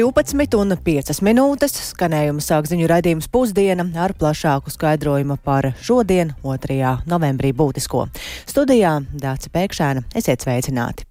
12 0.00 0.56
un 0.56 0.72
5 0.80 1.18
minūtes 1.26 1.74
skanējuma 1.90 2.40
sāk 2.40 2.68
ziņu 2.70 2.86
raidījums 2.88 3.26
pusdiena 3.28 3.84
ar 4.00 4.14
plašāku 4.16 4.72
skaidrojumu 4.72 5.36
par 5.44 5.74
šodien, 5.84 6.30
2. 6.40 6.92
novembrī 7.10 7.50
būtisko. 7.52 8.06
Studijā 8.48 8.94
Dāca 9.12 9.50
Pēkšēna, 9.52 10.06
esiet 10.16 10.46
sveicināti! 10.46 11.04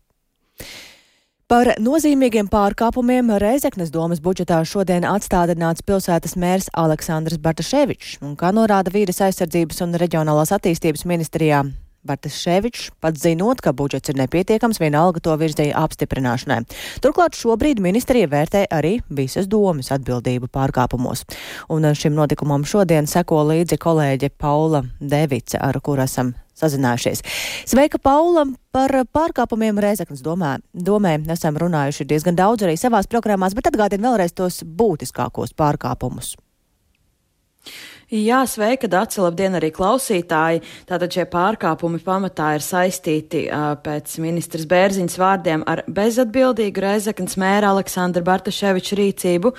Par 1.49 1.69
nozīmīgiem 1.81 2.49
pārkāpumiem 2.49 3.29
Reizeknas 3.41 3.93
domas 3.93 4.23
budžetā 4.25 4.57
šodien 4.65 5.05
atstādināts 5.05 5.85
pilsētas 5.85 6.33
mērs 6.37 6.71
Aleksandrs 6.73 7.37
Bartaševičs, 7.45 8.17
un 8.25 8.33
kā 8.37 8.49
norāda 8.57 8.93
vīdes 8.93 9.21
aizsardzības 9.27 9.85
un 9.85 9.93
reģionālās 10.01 10.53
attīstības 10.57 11.05
ministrijā, 11.09 11.61
Bartas 12.03 12.37
Ševičs, 12.39 12.89
pats 13.03 13.19
zinot, 13.19 13.59
ka 13.59 13.73
budžets 13.75 14.09
ir 14.09 14.15
nepietiekams, 14.21 14.79
vienalga 14.79 15.19
to 15.19 15.33
virzīja 15.35 15.75
apstiprināšanai. 15.83 16.61
Turklāt 17.03 17.35
šobrīd 17.35 17.81
ministrija 17.83 18.29
vērtē 18.31 18.65
arī 18.71 18.99
visas 19.11 19.49
domas 19.51 19.91
atbildību 19.91 20.47
pārkāpumos. 20.47 21.25
Un 21.67 21.89
šim 21.91 22.15
notikumam 22.15 22.63
šodien 22.63 23.09
seko 23.09 23.41
līdzi 23.51 23.79
kolēģe 23.83 24.31
Paula 24.39 24.85
Device, 25.01 25.59
ar 25.59 25.81
kuru 25.83 26.05
esam 26.07 26.31
sazinājušies. 26.59 27.23
Sveika, 27.67 27.99
Paula! 27.99 28.47
Par 28.69 28.93
pārkāpumiem 29.09 29.79
Reizeknas 29.81 30.21
domē, 30.21 30.59
domē 30.71 31.15
esam 31.33 31.57
runājuši 31.57 32.05
diezgan 32.05 32.37
daudz 32.37 32.67
arī 32.67 32.75
savās 32.77 33.09
programmās, 33.09 33.55
bet 33.57 33.71
atgādina 33.71 34.11
vēlreiz 34.11 34.35
tos 34.37 34.61
būtiskākos 34.63 35.55
pārkāpumus. 35.57 36.35
Jā, 38.09 38.39
sveika, 38.49 38.87
Dāci, 38.89 39.19
labdien 39.21 39.53
arī 39.53 39.67
klausītāji. 39.69 40.63
Tātad 40.89 41.13
šie 41.13 41.27
pārkāpumi 41.29 41.99
pamatā 42.01 42.55
ir 42.57 42.63
saistīti 42.65 43.43
pēc 43.85 44.15
ministras 44.23 44.65
Bērziņas 44.71 45.17
vārdiem 45.21 45.65
ar 45.69 45.83
bezatbildīgu 45.85 46.81
Reizeknas 46.81 47.37
mēra 47.37 47.69
Aleksandra 47.69 48.25
Bartaševiča 48.25 48.97
rīcību 48.97 49.53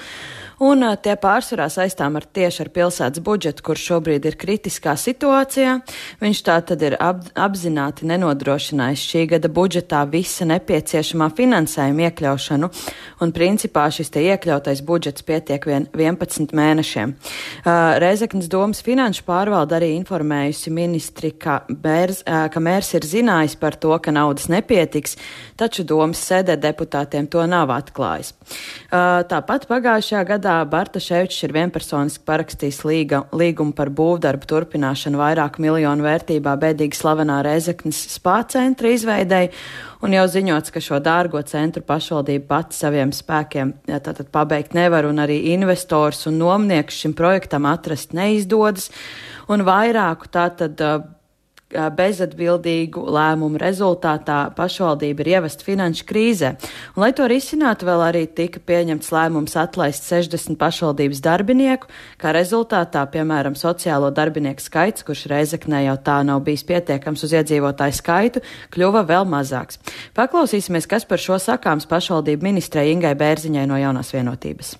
un 0.60 0.84
tie 1.02 1.14
pārsvarā 1.16 1.66
saistām 1.72 2.18
ar 2.20 2.26
tieši 2.28 2.64
ar 2.64 2.70
pilsētas 2.74 3.22
budžetu, 3.24 3.64
kur 3.64 3.80
šobrīd 3.80 4.26
ir 4.28 4.36
kritiskā 4.40 4.92
situācijā. 5.00 5.78
Viņš 6.20 6.42
tā 6.46 6.58
tad 6.68 6.84
ir 6.84 6.96
ap, 7.00 7.22
apzināti 7.34 8.08
nenodrošinājis 8.10 9.04
šī 9.12 9.24
gada 9.34 9.50
budžetā 9.52 10.02
visa 10.12 10.46
nepieciešamā 10.50 11.30
finansējuma 11.38 12.08
iekļaušanu, 12.08 12.70
un 13.24 13.32
principā 13.36 13.86
šis 13.94 14.12
te 14.12 14.24
iekļautais 14.28 14.84
budžets 14.86 15.24
pietiek 15.26 15.64
vien 15.68 15.88
11 15.96 16.52
mēnešiem. 16.56 17.16
Uh, 17.16 17.96
Reizeknas 18.02 18.50
domas 18.52 18.84
finanšu 18.84 19.24
pārvalda 19.28 19.78
arī 19.80 19.94
informējusi 19.96 20.74
ministri, 20.76 21.32
ka, 21.40 21.62
bērz, 21.68 22.22
uh, 22.26 22.46
ka 22.52 22.60
mērs 22.62 22.92
ir 23.00 23.08
zinājis 23.08 23.56
par 23.60 23.78
to, 23.80 23.94
ka 24.02 24.12
naudas 24.12 24.50
nepietiks, 24.52 25.16
taču 25.60 25.86
domas 25.88 26.20
sēdē 26.20 26.58
deputātiem 26.60 27.28
to 27.30 27.42
nav 27.48 27.72
atklājis. 27.72 28.34
Tāpat 28.90 29.66
pagājušajā 29.70 30.22
gadā 30.26 30.49
gadā 30.50 30.66
Bartaševičs 30.66 31.44
ir 31.46 31.52
vienpersoniski 31.54 32.24
parakstījis 32.26 32.80
līga, 32.84 33.20
līgumu 33.32 33.72
par 33.76 33.90
būvdarbu 33.94 34.48
turpināšanu 34.50 35.20
vairāku 35.20 35.62
miljonu 35.62 36.02
vērtībā 36.02 36.56
bēdīgi 36.58 36.98
slavenā 36.98 37.40
Reizeknas 37.46 38.00
spā 38.16 38.40
centra 38.50 38.90
izveidei, 38.90 39.50
un 40.02 40.16
jau 40.16 40.26
ziņots, 40.26 40.72
ka 40.74 40.82
šo 40.82 40.98
dārgo 41.04 41.42
centru 41.46 41.84
pašvaldība 41.86 42.48
pati 42.48 42.78
saviem 42.80 43.12
spēkiem 43.14 43.76
tātad 43.86 44.30
pabeigt 44.32 44.74
nevar, 44.74 45.06
un 45.06 45.22
arī 45.22 45.38
investors 45.54 46.26
un 46.26 46.40
nomnieks 46.42 46.98
šim 47.04 47.14
projektam 47.14 47.68
atrast 47.70 48.16
neizdodas, 48.16 48.90
un 49.48 49.62
vairāku 49.66 50.32
tātad 50.34 50.82
bezatbildīgu 51.70 53.02
lēmumu 53.14 53.58
rezultātā 53.60 54.38
pašvaldība 54.56 55.22
ir 55.24 55.30
ievest 55.36 55.62
finanšu 55.66 56.06
krīzē. 56.08 56.52
Un, 56.96 57.04
lai 57.04 57.12
to 57.16 57.26
risinātu, 57.30 57.86
vēl 57.88 58.02
arī 58.08 58.24
tika 58.26 58.62
pieņemts 58.66 59.12
lēmums 59.14 59.56
atlaist 59.60 60.08
60 60.10 60.58
pašvaldības 60.60 61.22
darbinieku, 61.24 61.90
kā 62.20 62.34
rezultātā, 62.36 63.04
piemēram, 63.12 63.56
sociālo 63.58 64.10
darbinieku 64.14 64.64
skaits, 64.64 65.06
kurš 65.06 65.28
Reizeknē 65.30 65.84
jau 65.86 65.96
tā 66.02 66.20
nav 66.26 66.42
bijis 66.46 66.66
pietiekams 66.66 67.24
uz 67.26 67.34
iedzīvotāju 67.38 67.98
skaitu, 68.00 68.44
kļuva 68.74 69.04
vēl 69.06 69.28
mazāks. 69.30 69.78
Paklausīsimies, 70.18 70.90
kas 70.90 71.06
par 71.06 71.22
šo 71.22 71.38
sakāms 71.38 71.88
pašvaldību 71.90 72.50
ministrei 72.50 72.90
Ingai 72.94 73.14
Bērziņai 73.18 73.66
no 73.70 73.78
jaunās 73.78 74.10
vienotības. 74.14 74.74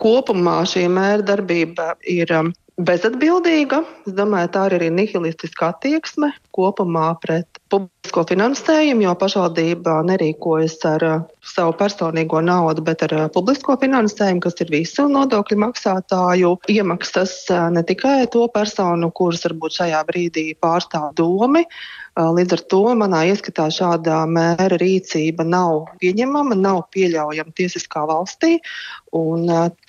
Kopumā 0.00 0.58
šī 0.66 0.88
mēra 0.90 1.22
darbība 1.22 1.92
ir 2.10 2.32
um, 2.34 2.50
bezatbildīga. 2.80 3.82
Es 4.08 4.14
domāju, 4.16 4.50
tā 4.54 4.64
ir 4.68 4.76
arī 4.78 4.88
nihilistiska 4.94 5.70
attieksme 5.72 6.32
kopumā 6.54 7.12
pret 7.22 7.60
publisko 7.70 8.24
finansējumu, 8.28 9.06
jo 9.06 9.14
pašvaldība 9.18 9.96
nerīkojas 10.08 10.76
ar 10.90 11.06
uh, 11.06 11.24
savu 11.54 11.74
personīgo 11.78 12.42
naudu, 12.44 12.84
bet 12.86 13.04
ar 13.06 13.16
uh, 13.16 13.26
publisko 13.34 13.76
finansējumu, 13.80 14.42
kas 14.44 14.58
ir 14.64 14.72
visu 14.74 15.06
nodokļu 15.10 15.58
maksātāju 15.64 16.54
iemaksas, 16.74 17.36
uh, 17.54 17.68
ne 17.74 17.84
tikai 17.86 18.24
to 18.30 18.46
personu, 18.54 19.10
kuras 19.14 19.46
varbūt 19.46 19.78
šajā 19.80 20.02
brīdī 20.10 20.48
pārstāv 20.62 21.12
domi, 21.18 21.64
Līdz 22.14 22.52
ar 22.54 22.60
to 22.70 22.80
manā 22.94 23.24
ieskatā 23.26 23.64
šāda 23.74 24.20
mēra 24.30 24.76
rīcība 24.78 25.42
nav 25.42 25.88
pieņemama, 25.98 26.54
nav 26.54 26.84
pieļaujama 26.94 27.50
tiesiskā 27.58 28.04
valstī. 28.06 28.60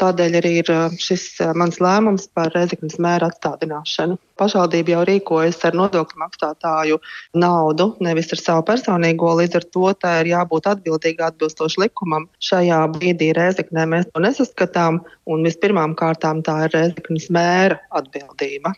Tādēļ 0.01 0.37
arī 0.39 0.53
ir 0.63 0.71
šis 0.97 1.27
mans 1.53 1.77
lēmums 1.77 2.25
par 2.33 2.49
Rezeknas 2.55 2.97
mēra 2.97 3.29
atstādināšanu. 3.29 4.17
Pašvaldība 4.41 4.95
jau 4.95 5.03
rīkojas 5.05 5.61
ar 5.69 5.77
nodokļu 5.77 6.21
maksātāju 6.23 6.97
naudu, 7.37 7.91
nevis 8.01 8.33
ar 8.33 8.41
savu 8.41 8.65
personīgo. 8.71 9.29
Līdz 9.37 9.59
ar 9.61 9.67
to 9.77 9.91
tā 9.93 10.15
ir 10.23 10.31
jābūt 10.33 10.71
atbildīga 10.73 11.29
atbilstoši 11.29 11.83
likumam. 11.85 12.25
Šajā 12.41 12.81
brīdī 12.97 13.35
Rezeknē 13.37 13.85
mēs 13.93 14.09
to 14.09 14.25
nesaskatām, 14.25 15.03
un 15.29 15.45
vispirmām 15.45 15.93
kārtām 15.93 16.41
tā 16.41 16.63
ir 16.65 16.73
Rezeknas 16.73 17.29
mēra 17.29 17.79
atbildība. 17.93 18.73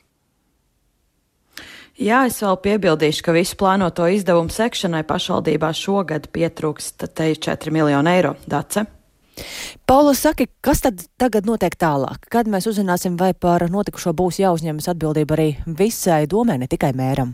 Jā, 1.98 2.28
es 2.30 2.36
vēl 2.44 2.60
piebildīšu, 2.62 3.24
ka 3.26 3.34
visu 3.34 3.56
plānoto 3.58 4.06
izdevumu 4.14 4.54
sekšanai 4.54 5.02
pašvaldībā 5.10 5.72
šogad 5.74 6.28
pietrūkst 6.30 7.08
te 7.18 7.32
4 7.34 7.74
miljonu 7.74 8.12
eiro. 8.12 8.36
Dace? 8.46 8.84
Paula 9.90 10.14
saka, 10.18 10.46
kas 10.62 10.84
tad 10.86 11.02
tagad 11.18 11.50
notiek 11.50 11.74
tālāk? 11.74 12.30
Kad 12.30 12.50
mēs 12.54 12.70
uzzināsim, 12.70 13.18
vai 13.18 13.32
par 13.34 13.66
notikušo 13.74 14.14
būs 14.14 14.38
jāuzņemas 14.44 14.92
atbildība 14.94 15.38
arī 15.40 15.50
visai 15.66 16.26
domē, 16.30 16.60
ne 16.62 16.70
tikai 16.70 16.94
mēram? 16.98 17.34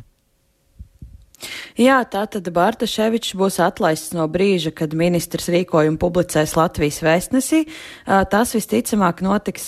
Jā, 1.79 1.99
tātad 2.09 2.47
Bartaševičs 2.53 3.33
būs 3.39 3.59
atlaists 3.63 4.13
no 4.15 4.27
brīža, 4.31 4.73
kad 4.75 4.93
ministrs 4.97 5.49
rīkojumu 5.53 5.99
publicēs 6.01 6.55
Latvijas 6.57 6.99
vēstnesī. 7.05 7.63
Tas 8.05 8.53
visticamāk 8.55 9.23
notiks 9.25 9.67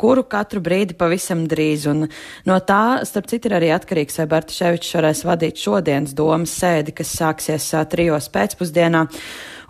kuru 0.00 0.24
katru 0.28 0.62
brīdi 0.64 0.96
pavisam 0.98 1.44
drīz, 1.50 1.88
un 1.90 2.06
no 2.48 2.60
tā, 2.64 3.02
starp 3.08 3.28
citu, 3.30 3.50
ir 3.50 3.58
arī 3.60 3.72
atkarīgs, 3.76 4.20
vai 4.22 4.30
Bartaševičs 4.36 4.94
varēs 4.98 5.26
vadīt 5.28 5.60
šodienas 5.60 6.16
domas 6.16 6.56
sēdi, 6.56 6.96
kas 6.96 7.14
sāksies 7.18 7.68
trijos 7.92 8.30
pēcpusdienā. 8.32 9.06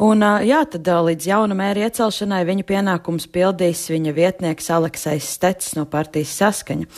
Un, 0.03 0.21
jā, 0.45 0.59
tad 0.69 0.89
līdz 1.09 1.29
jauna 1.31 1.57
mēra 1.57 1.87
iecelšanai 1.87 2.43
viņa 2.45 2.65
pienākums 2.69 3.25
pildīs 3.33 3.87
viņa 3.89 4.12
vietnieks 4.12 4.69
Aleksais 4.75 5.29
Stets 5.37 5.73
no 5.79 5.87
partijas 5.89 6.34
saskaņa. 6.37 6.89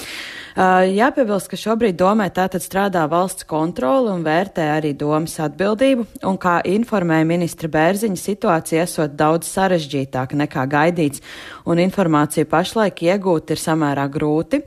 Jāpiebilst, 0.91 1.47
ka 1.53 1.55
šobrīd 1.55 1.95
domē 2.01 2.27
tātad 2.35 2.65
strādā 2.65 3.05
valsts 3.07 3.47
kontrole 3.47 4.11
un 4.11 4.25
vērtē 4.27 4.65
arī 4.75 4.91
domas 4.99 5.37
atbildību, 5.45 6.09
un 6.27 6.39
kā 6.43 6.57
informēja 6.67 7.29
ministra 7.31 7.71
Bērziņa, 7.71 8.19
situācija 8.19 8.83
esot 8.83 9.15
daudz 9.15 9.47
sarežģītāka 9.53 10.35
nekā 10.43 10.67
gaidīts, 10.67 11.23
un 11.69 11.81
informāciju 11.83 12.49
pašlaik 12.49 13.03
iegūt 13.05 13.53
ir 13.53 13.61
samērā 13.61 14.07
grūti, 14.13 14.63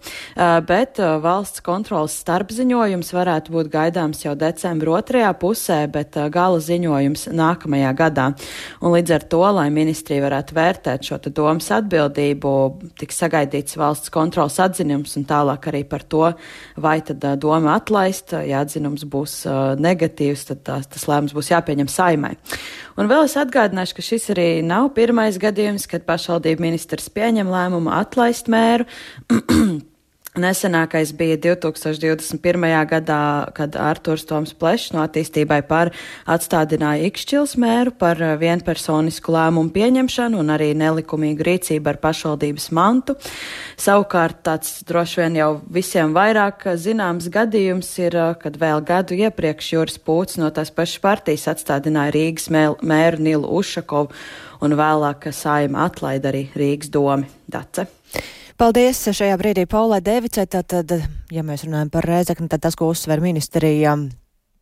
bet 0.67 1.01
valsts 1.23 1.63
kontrolas 1.65 2.15
starpziņojums 2.21 3.11
varētu 3.15 3.55
būt 3.55 3.71
gaidāms 3.73 4.21
jau 4.25 4.35
decembra 4.37 4.99
otrajā 4.99 5.31
pusē, 5.41 5.79
bet 5.91 6.17
gala 6.33 6.61
ziņojums 6.61 7.27
nākamajā 7.33 7.91
gadā. 7.97 8.27
Un 8.81 8.95
līdz 8.95 9.15
ar 9.17 9.27
to, 9.33 9.41
lai 9.57 9.67
ministrija 9.73 10.25
varētu 10.27 10.57
vērtēt 10.57 11.09
šo 11.09 11.19
domas 11.31 11.71
atbildību, 11.73 12.53
tiks 13.01 13.21
sagaidīts 13.23 13.77
valsts 13.79 14.13
kontrolas 14.13 14.59
atzinums 14.61 15.17
un 15.17 15.25
tālāk 15.29 15.69
arī 15.71 15.83
par 15.87 16.05
to, 16.05 16.27
vai 16.81 16.99
tad 17.05 17.25
doma 17.41 17.77
atlaist, 17.79 18.35
ja 18.45 18.61
atzinums 18.65 19.07
būs 19.09 19.41
negatīvs, 19.81 20.47
tad 20.51 20.63
tās, 20.67 20.89
tas 20.91 21.07
lēmums 21.09 21.35
būs 21.37 21.51
jāpieņem 21.53 21.89
saimai. 21.91 22.35
Un 22.99 23.07
vēl 23.09 23.23
es 23.25 23.37
atgādināšu, 23.39 23.95
ka 23.97 24.03
šis 24.03 24.27
arī 24.33 24.47
nav 24.67 24.89
pirmais 24.97 25.37
gadījums, 25.41 25.87
kad 25.89 26.03
pašvaldība 26.05 26.65
ministrs 26.91 27.09
pieņem 27.15 27.47
lēmumu 27.47 27.91
atlaist 27.93 28.49
mēru. 28.51 28.85
Nesenākais 30.31 31.11
bija 31.11 31.35
2021. 31.35 32.39
gadā, 32.87 33.51
kad 33.51 33.75
Arturs 33.75 34.23
Toms 34.23 34.53
Plešs 34.55 34.93
no 34.93 35.01
attīstībai 35.03 35.59
par 35.67 35.91
atstādināja 36.23 37.09
Ikšķils 37.09 37.57
mēru 37.59 37.91
par 37.91 38.15
vienpersonisku 38.39 39.31
lēmumu 39.35 39.73
pieņemšanu 39.75 40.39
un 40.39 40.53
arī 40.55 40.69
nelikumīgu 40.79 41.43
rīcību 41.43 41.91
ar 41.91 41.99
pašvaldības 41.99 42.69
mantu. 42.71 43.17
Savukārt 43.75 44.39
tāds 44.47 44.85
droši 44.87 45.19
vien 45.19 45.35
jau 45.41 45.49
visiem 45.67 46.15
vairāk 46.15 46.63
zināms 46.79 47.27
gadījums 47.27 47.91
ir, 47.99 48.15
kad 48.39 48.55
vēl 48.55 48.85
gadu 48.87 49.19
iepriekš 49.19 49.73
Juris 49.73 49.99
Pūts 49.99 50.39
no 50.39 50.47
tās 50.55 50.71
pašas 50.71 51.03
partijas 51.03 51.49
atstādināja 51.51 52.15
Rīgas 52.15 52.47
mēru 52.51 53.19
Nilu 53.19 53.51
Ušakovu 53.59 54.15
un 54.61 54.77
vēlāk 54.77 55.29
saima 55.35 55.85
atlaida 55.87 56.31
arī 56.31 56.45
Rīgas 56.55 56.91
domi. 56.93 57.29
Dace. 57.51 57.87
Paldies 58.61 58.99
šajā 59.09 59.37
brīdī 59.41 59.65
Paulai 59.65 60.01
Devicai. 60.05 60.45
Tad, 60.45 60.91
ja 61.33 61.43
mēs 61.45 61.65
runājam 61.65 61.89
par 61.93 62.05
Rēzekni, 62.05 62.49
tad 62.51 62.61
tas, 62.61 62.77
ko 62.77 62.91
uzsver 62.93 63.23
ministrija 63.23 63.95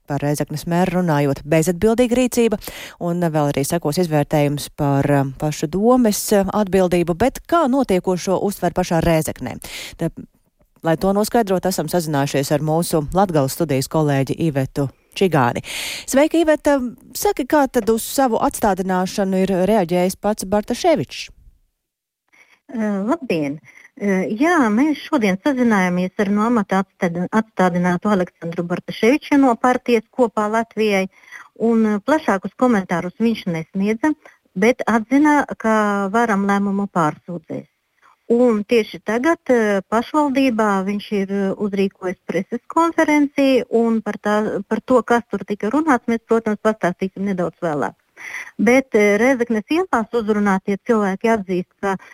par 0.10 0.24
Reizeknas 0.26 0.66
mēru 0.66 1.00
runājot, 1.00 1.44
bezatbildīga 1.46 2.18
rīcība, 2.18 2.58
un 3.06 3.22
vēl 3.22 3.52
arī 3.52 3.62
sekos 3.68 4.00
izvērtējums 4.02 4.72
par 4.80 5.06
um, 5.14 5.34
pašu 5.38 5.70
domes 5.70 6.24
uh, 6.34 6.50
atbildību, 6.62 7.14
bet 7.14 7.44
kā 7.46 7.68
notiekošo 7.70 8.40
uztver 8.48 8.74
pašā 8.74 9.04
Reizeknē. 9.06 9.60
Te, 10.02 10.10
lai 10.82 10.96
to 10.98 11.14
noskaidrot, 11.14 11.70
esam 11.70 11.92
sazinājušies 11.92 12.56
ar 12.56 12.66
mūsu 12.66 13.06
Latgales 13.14 13.54
studijas 13.60 13.92
kolēģi 13.92 14.40
Ivetu 14.50 14.90
Čigāni. 15.20 15.66
Sveika, 16.10 16.40
Iveta! 16.40 16.80
Saki, 17.18 17.48
kā 17.50 17.66
tad 17.68 17.92
uz 17.92 18.06
savu 18.08 18.40
atstādināšanu 18.48 19.44
ir 19.44 19.54
reaģējis 19.70 20.18
pats 20.24 20.48
Bartaševičs? 20.50 21.28
Uh, 22.70 23.04
labdien! 23.10 23.60
Uh, 23.60 23.76
Jā, 24.00 24.54
mēs 24.72 25.02
šodien 25.04 25.36
sazinājāmies 25.44 26.22
ar 26.24 26.30
no 26.32 26.46
amata 26.48 26.78
atstādinātu 27.36 28.08
Aleksandru 28.08 28.64
Bartaševiču 28.70 29.36
no 29.42 29.52
partijas 29.60 30.06
kopā 30.16 30.46
Latvijai, 30.54 31.10
un 31.60 32.00
plašākus 32.08 32.54
komentārus 32.56 33.18
viņš 33.20 33.42
nesniedza, 33.52 34.14
bet 34.56 34.86
atzina, 34.88 35.42
ka 35.60 36.08
varam 36.16 36.48
lēmumu 36.48 36.88
pārsūdzēs. 36.96 37.68
Un 38.30 38.62
tieši 38.70 39.00
tagad 39.02 39.42
pašvaldībā 39.90 40.70
viņš 40.86 41.06
ir 41.18 41.32
uzrīkojis 41.66 42.20
preses 42.30 42.62
konferenci, 42.70 43.64
un 43.74 44.04
par, 44.06 44.20
tā, 44.22 44.36
par 44.70 44.84
to, 44.86 45.02
kas 45.02 45.26
tur 45.32 45.42
tika 45.50 45.72
runāts, 45.74 46.06
mēs, 46.06 46.22
protams, 46.30 46.62
pastāstīsim 46.62 47.26
nedaudz 47.26 47.58
vēlāk. 47.66 47.98
Bet 48.62 48.94
Rezeknes 48.94 49.74
ielās 49.74 50.14
uzrunātie 50.14 50.78
cilvēki 50.86 51.32
atzīst, 51.34 51.72
ka 51.82 51.96
uh, 51.96 52.10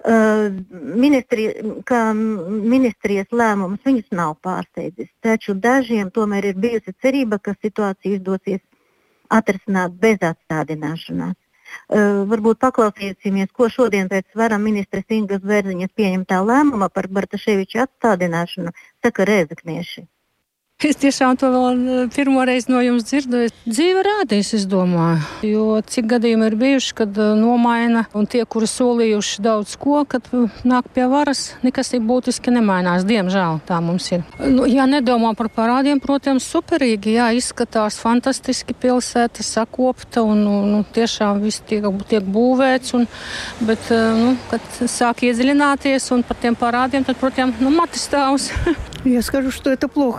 Ministri, 0.00 1.50
ka 1.84 1.98
ministrijas 2.14 3.28
lēmums 3.36 3.82
viņus 3.84 4.14
nav 4.16 4.38
pārsteidzis, 4.40 5.10
taču 5.20 5.52
dažiem 5.52 6.08
tomēr 6.10 6.46
ir 6.50 6.56
bijusi 6.56 6.94
cerība, 7.02 7.36
ka 7.38 7.52
situācija 7.52 8.16
izdosies 8.16 8.62
atrisināt 9.28 9.92
bez 10.00 10.24
atstādināšanās. 10.24 11.36
Uh, 11.70 12.22
varbūt 12.30 12.60
paklausīsimies, 12.62 13.50
ko 13.56 13.68
šodien 13.72 14.08
pēc 14.10 14.26
vara 14.38 14.58
ministres 14.58 15.04
Ingas 15.10 15.42
Vērziņas 15.46 15.92
pieņemtā 15.98 16.40
lēmuma 16.46 16.90
par 16.94 17.10
Bartaševiča 17.18 17.86
atstādināšanu 17.86 18.74
saka 19.04 19.28
Rēzaknieši. 19.30 20.06
Es 20.88 20.96
tiešām 20.96 21.36
to 21.36 21.50
vēl 21.52 21.64
eh, 21.76 22.04
pirmo 22.14 22.40
reizi 22.48 22.70
no 22.72 22.80
jums 22.80 23.04
dzirdu. 23.04 23.42
Dzīve 23.66 24.00
rādīs, 24.06 24.54
es 24.56 24.64
domāju. 24.70 25.20
Jo 25.44 25.64
cik 25.84 26.08
gadījumi 26.14 26.48
ir 26.48 26.56
bijuši, 26.60 26.94
kad 27.02 27.20
eh, 27.20 27.34
nomaina 27.36 28.06
un 28.16 28.28
tie, 28.30 28.40
kuri 28.48 28.68
solījuši 28.70 29.44
daudz 29.44 29.76
ko, 29.80 30.00
kad 30.08 30.30
eh, 30.32 30.48
nāk 30.64 30.88
pie 30.94 31.04
varas, 31.10 31.50
nekas 31.66 31.92
tik 31.92 32.06
būtiski 32.08 32.54
nemainās. 32.54 33.04
Diemžēl 33.08 33.60
tā 33.68 33.82
mums 33.84 34.08
ir. 34.14 34.24
Nu, 34.40 34.64
ja 34.68 34.88
nedomā 34.88 35.34
par 35.36 35.50
parādiem, 35.52 36.00
protams, 36.00 36.48
superīgi. 36.48 37.18
Jā, 37.18 37.28
izskatās 37.36 38.00
fantastiski 38.00 38.72
pilsēta, 38.72 39.44
sakopta 39.44 40.24
un 40.24 40.44
nu, 40.46 40.56
nu, 40.70 40.82
tiešām 40.96 41.44
viss 41.44 41.60
tiek, 41.68 41.84
tiek 42.08 42.24
būvēts. 42.24 42.96
Un, 42.96 43.04
bet, 43.68 43.92
nu, 43.92 44.32
kad 44.48 44.80
sāk 44.80 45.26
iedziļināties 45.28 46.08
un 46.16 46.24
par 46.24 46.40
tiem 46.40 46.56
parādiem, 46.56 47.04
tad, 47.04 47.20
protams, 47.20 47.60
nu, 47.60 47.74
matis 47.76 48.08
stāvs. 48.08 48.48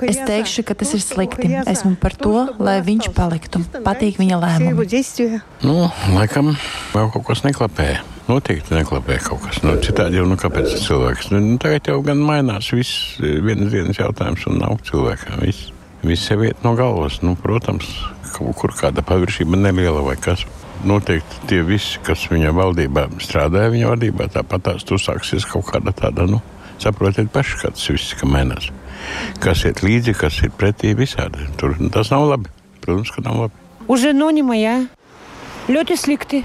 Es 0.10 0.18
teikšu, 0.26 0.51
ka 0.68 0.76
tas 0.78 0.92
ir 0.98 1.02
slikti. 1.04 1.50
Esmu 1.72 1.96
par 2.02 2.16
to, 2.20 2.34
lai 2.62 2.80
viņš 2.84 3.12
paliktu. 3.16 3.64
Patīk 3.86 4.20
viņa 4.20 4.40
lēmumu. 4.42 4.86
Nu, 5.64 5.76
laikam 6.16 6.54
vēl 6.92 7.12
kaut 7.16 7.26
kas 7.30 7.46
neklapē. 7.48 7.88
Noteikti 8.28 8.76
neklapē 8.76 9.18
kaut 9.24 9.46
kas. 9.46 9.62
Nu, 9.66 9.78
citādi 9.84 10.20
jau, 10.20 10.28
nu, 10.30 10.38
kāpēc 10.40 10.76
cilvēks? 10.84 11.32
Nu, 11.34 11.42
nu, 11.44 11.58
tagad 11.62 11.90
jau 11.90 12.00
gan 12.06 12.22
mainās 12.24 12.70
viss 12.76 13.18
vienas 13.20 13.72
dienas 13.74 14.00
jautājums 14.00 14.46
un 14.52 14.62
nav 14.62 14.78
cilvēka. 14.88 15.40
Viss, 15.42 15.72
viss 16.04 16.28
sev 16.28 16.46
iet 16.48 16.64
no 16.68 16.76
galvas. 16.80 17.22
Nu, 17.26 17.38
protams, 17.40 17.90
kaut 18.36 18.56
kur 18.60 18.76
kāda 18.78 19.04
paviršība 19.08 19.60
neliela 19.60 20.04
vai 20.06 20.20
kas. 20.20 20.46
Noteikti 20.88 21.46
tie 21.50 21.60
visi, 21.66 22.00
kas 22.06 22.24
viņa 22.32 22.56
valdībā 22.58 23.06
strādāja, 23.22 23.70
viņa 23.74 23.92
vadībā, 23.92 24.32
tāpat 24.34 24.66
tās 24.66 24.88
uzsāksies 24.90 25.46
kaut 25.46 25.68
kāda 25.70 25.94
tāda, 25.94 26.26
nu, 26.30 26.40
Saprotiet 26.82 27.30
paši, 27.30 27.60
kā 27.62 27.70
tas 27.76 27.90
viss 27.92 28.24
mainās 28.26 28.72
Kas 29.43 29.65
iet 29.69 29.83
līdzi, 29.85 30.17
kas 30.19 30.43
ir 30.43 30.53
pretī 30.57 30.95
visādi. 30.97 31.47
Tur 31.61 31.77
tas 31.95 32.11
nav 32.15 32.29
labi. 32.31 32.53
Protams, 32.85 33.11
ka 33.15 33.25
nav 33.27 33.47
labi. 33.47 33.63
Уже 33.89 34.13
nu 34.13 34.31
немає. 34.31 34.87
Ļoti 35.69 35.95
slikti. 35.95 36.43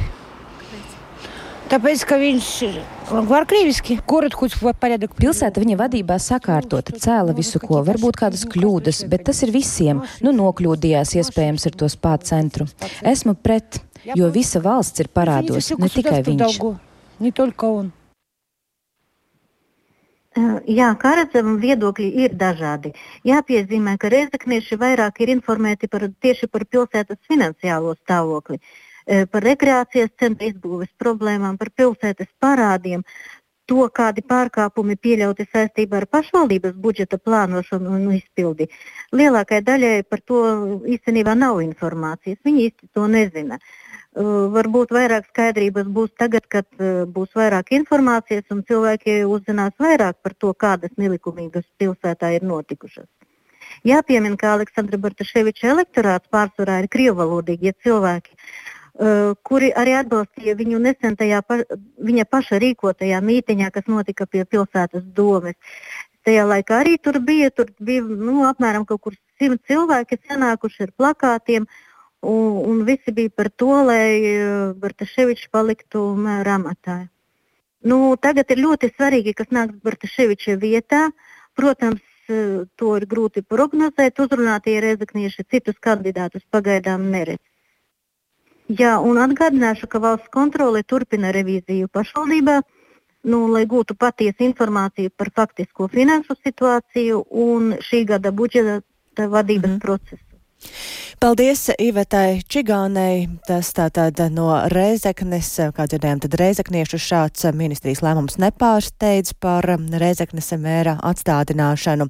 Tāpēc, 1.71 2.01
ka 2.03 2.17
viņš 2.19 2.47
var 3.29 3.45
krieviski, 3.47 3.95
kurat 4.03 4.33
kaut 4.35 4.51
ko 4.59 4.73
порядок. 4.75 5.13
Pilsēta 5.15 5.61
viņa 5.63 5.77
vadībā 5.79 6.17
sakārtota, 6.19 6.91
cēla 6.91 7.31
visu 7.38 7.61
ko, 7.63 7.79
varbūt 7.88 8.19
kādas 8.19 8.43
kļūdas, 8.43 9.05
bet 9.07 9.23
tas 9.29 9.39
ir 9.45 9.53
visiem. 9.55 10.01
Nu, 10.19 10.33
nokļūdījās 10.35 11.15
iespējams 11.21 11.69
ar 11.71 11.77
to 11.79 11.89
spāru 11.89 12.27
centru. 12.27 12.67
Esmu 13.01 13.38
pret, 13.39 13.79
jo 14.19 14.27
visa 14.35 14.59
valsts 14.59 14.99
ir 14.99 15.09
parādos, 15.15 15.71
ne 15.79 15.89
tikai 15.89 16.21
viņš. 16.27 16.59
Не 17.21 17.31
только 17.31 17.65
он. 17.65 17.93
Jā, 20.36 20.90
kā 21.00 21.14
redzam, 21.16 21.54
viedokļi 21.62 22.08
ir 22.24 22.34
dažādi. 22.36 22.90
Jāpiezīmē, 23.24 23.94
ka 24.00 24.10
reizeknieši 24.12 24.76
vairāk 24.82 25.22
ir 25.24 25.32
informēti 25.32 25.88
par, 25.88 26.04
tieši 26.20 26.48
par 26.52 26.66
pilsētas 26.68 27.22
finansiālo 27.30 27.94
stāvokli, 28.02 28.60
par 29.32 29.46
rekreācijas 29.48 30.12
centra 30.20 30.50
izbūves 30.50 30.92
problēmām, 31.00 31.56
par 31.56 31.72
pilsētas 31.72 32.28
parādiem, 32.42 33.06
to, 33.66 33.88
kādi 33.96 34.22
pārkāpumi 34.22 34.98
pieļauti 35.00 35.48
saistībā 35.48 36.02
ar 36.02 36.08
pašvaldības 36.12 36.76
budžeta 36.84 37.18
plānošanu 37.18 37.96
un 37.96 38.06
izpildi. 38.18 38.68
Lielākai 39.16 39.62
daļai 39.64 39.96
par 40.04 40.20
to 40.20 40.44
īstenībā 40.98 41.34
nav 41.34 41.64
informācijas. 41.64 42.44
Viņi 42.44 42.68
īsti 42.68 42.92
to 42.94 43.08
nezina. 43.10 43.56
Uh, 43.56 43.85
varbūt 44.16 44.92
vairāk 44.96 45.26
skaidrības 45.28 45.88
būs 45.92 46.10
tagad, 46.16 46.46
kad 46.48 46.66
būs 47.12 47.34
vairāk 47.36 47.72
informācijas 47.76 48.44
un 48.50 48.62
cilvēki 48.64 49.24
uzzinās 49.28 49.74
vairāk 49.78 50.16
par 50.22 50.34
to, 50.34 50.54
kādas 50.54 50.90
nelikumības 50.96 51.66
pilsētā 51.78 52.32
ir 52.36 52.42
notikušas. 52.42 53.06
Jāpiemina, 53.84 54.37
ka 54.38 54.54
Aleksandra 54.54 54.99
Bartaševiča 54.99 55.68
elektorāts 55.75 56.30
pārsvarā 56.32 56.80
ir 56.82 56.88
krievalodīgie 56.88 57.75
cilvēki, 57.85 58.32
kuri 59.44 59.73
arī 59.76 59.96
atbalstīja 59.99 60.56
viņu 60.56 60.78
nesen 60.80 61.16
tajā 61.16 61.42
pa, 61.44 61.58
viņa 62.00 62.25
paša 62.25 62.61
rīkotajā 62.62 63.20
mītiņā, 63.20 63.70
kas 63.75 63.90
notika 63.90 64.26
pie 64.26 64.46
pilsētas 64.49 65.04
domes. 65.12 65.58
Tajā 66.25 66.46
laikā 66.46 66.80
arī 66.82 66.96
tur 66.99 67.20
bija, 67.20 67.50
tur 67.50 67.68
bija 67.78 68.02
nu, 68.02 68.46
apmēram 68.49 68.87
kaut 68.87 69.02
kur 69.02 69.18
simt 69.38 69.61
cilvēki 69.68 70.16
sanākuši 70.25 70.88
ar 70.88 70.94
plakātiem, 70.96 71.66
uh, 71.68 71.86
Un, 72.23 72.56
un 72.70 72.85
visi 72.85 73.12
bija 73.12 73.30
par 73.30 73.50
to, 73.50 73.73
lai 73.87 74.08
eh, 74.25 74.73
Bartaševičs 74.80 75.50
paliktu 75.52 76.02
mēra 76.16 76.56
amatā. 76.61 76.96
Nu, 77.87 78.16
tagad 78.16 78.50
ir 78.50 78.62
ļoti 78.64 78.90
svarīgi, 78.94 79.35
kas 79.37 79.52
nāks 79.54 79.76
Bartaševiča 79.85 80.56
vietā. 80.62 81.11
Protams, 81.54 82.02
eh, 82.28 82.64
to 82.76 82.96
ir 82.96 83.06
grūti 83.06 83.44
prognozēt. 83.44 84.18
Uzrunātie 84.25 84.80
rezeknieši 84.80 85.44
citus 85.50 85.76
kandidātus 85.80 86.42
pagaidām 86.50 87.11
neredz. 87.12 87.44
Jā, 88.66 88.96
un 88.99 89.20
atgādināšu, 89.23 89.87
ka 89.87 90.00
valsts 90.02 90.32
kontrole 90.35 90.82
turpina 90.82 91.30
revīziju 91.30 91.87
pašvaldībā, 91.87 92.56
nu, 93.30 93.46
lai 93.52 93.62
gūtu 93.70 93.94
patiesu 93.94 94.42
informāciju 94.49 95.12
par 95.14 95.30
faktisko 95.30 95.87
finanšu 95.92 96.35
situāciju 96.40 97.23
un 97.30 97.76
šī 97.78 98.02
gada 98.11 98.32
budžeta 98.35 99.28
vadības 99.30 99.76
mm. 99.76 99.78
procesu. 99.85 100.25
Paldies 101.16 101.70
Ivetai 101.80 102.42
Čigānei. 102.44 103.25
Tas 103.48 103.70
tātad 103.72 104.18
no 104.34 104.50
Rēzeknes, 104.68 105.48
kā 105.72 105.86
dzirdējām, 105.88 106.18
tad 106.20 106.34
Rēzekniešu 106.36 106.98
šāds 107.00 107.46
ministrijas 107.56 108.02
lēmums 108.04 108.36
nepārsteidz 108.42 109.32
par 109.40 109.64
Rēzeknes 109.64 110.52
mēra 110.60 110.98
atstādināšanu, 111.00 112.08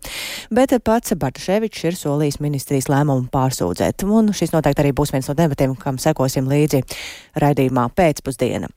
bet 0.51 0.75
pats 0.83 1.15
Bartaševičs 1.15 1.85
ir 1.87 1.99
solījis 2.01 2.41
ministrijas 2.43 2.91
lēmumu 2.91 3.31
pārsūdzēt. 3.31 4.03
Un 4.11 4.33
šis 4.35 4.51
noteikti 4.57 4.83
arī 4.83 4.91
būs 4.97 5.15
viens 5.15 5.31
no 5.31 5.37
debatiem, 5.39 5.77
kam 5.79 6.03
sekosim 6.03 6.51
līdzi 6.51 6.83
raidījumā 7.39 7.87
pēcpusdiena. 7.95 8.73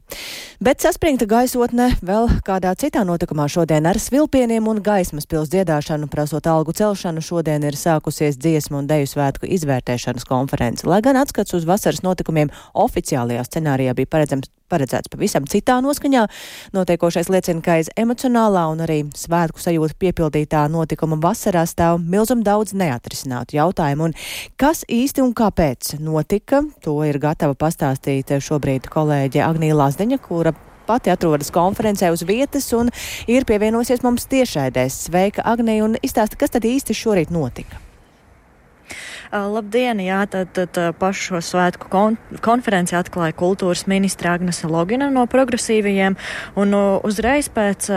Bet 0.62 0.84
saspringta 0.84 1.26
gaisotne 1.30 1.90
vēl 2.06 2.30
kādā 2.46 2.76
citā 2.78 3.02
notikumā 3.08 3.48
šodien 3.50 3.90
ar 3.90 3.98
svilpieniem 3.98 4.68
un 4.70 4.84
gaismas 4.84 5.26
pils 5.30 5.50
dziedāšanu, 5.50 6.12
prasot 6.12 6.46
algu 6.52 6.76
celšanu, 6.76 7.24
šodien 7.24 7.66
ir 7.66 7.80
sākusies 7.80 8.38
dziesmu 8.38 8.84
un 8.84 8.90
deju 8.92 9.10
svētku 9.10 9.48
izvērtēšana 9.48 9.59
novērošanas 9.68 10.28
konferenci. 10.28 10.88
Lai 10.88 11.02
gan 11.02 11.18
atskats 11.20 11.54
uz 11.54 11.66
vasaras 11.68 12.04
notikumiem 12.04 12.52
oficiālajā 12.74 13.44
scenārijā 13.48 13.96
bija 13.98 14.10
paredzams, 14.10 14.50
paredzēts 14.70 15.10
pavisam 15.10 15.48
citā 15.50 15.80
noskaņā, 15.82 16.28
notiekošais 16.74 17.30
liecina, 17.30 17.62
ka 17.62 17.80
aiz 17.80 17.90
emocionālā 17.98 18.68
un 18.72 18.84
arī 18.86 19.00
svētku 19.18 19.62
sajūta 19.64 19.98
piepildītā 20.00 20.68
notikuma 20.70 21.18
vasarā 21.22 21.66
stāv 21.70 22.00
milzum 22.04 22.44
daudz 22.46 22.76
neatrisinātu 22.78 23.58
jautājumu. 23.58 24.10
Un 24.10 24.14
kas 24.60 24.86
īsti 24.86 25.26
un 25.26 25.34
kāpēc 25.34 25.98
notika, 26.00 26.64
to 26.86 27.00
ir 27.08 27.20
gatava 27.20 27.58
pastāstīt 27.58 28.36
šobrīd 28.40 28.90
kolēģe 28.94 29.44
Agnija 29.46 29.78
Lazdeņa, 29.82 30.22
kura 30.22 30.54
pati 30.90 31.12
atrodas 31.14 31.52
konferencē 31.54 32.10
uz 32.14 32.24
vietas 32.26 32.72
un 32.74 32.90
ir 33.30 33.46
pievienosies 33.46 34.02
mums 34.06 34.26
tiešraidēs. 34.32 35.04
Sveika, 35.10 35.46
Agnija, 35.46 35.86
un 35.86 36.00
izstāsta, 36.02 36.40
kas 36.40 36.58
tad 36.58 36.66
īsti 36.66 36.98
šorīt 36.98 37.34
notika? 37.34 37.89
Labdien! 39.30 40.00
Jā, 40.02 40.24
tad, 40.26 40.56
tad 40.58 40.78
pašu 40.98 41.22
šo 41.28 41.40
svētku 41.46 41.86
kon 41.94 42.16
konferenci 42.42 42.96
atklāja 42.98 43.36
kultūras 43.38 43.84
ministra 43.86 44.32
Agnese 44.34 44.66
Logina 44.66 45.12
no 45.14 45.28
progresīvajiem, 45.30 46.16
un 46.58 46.74
uzreiz 47.06 47.46
pēc 47.54 47.92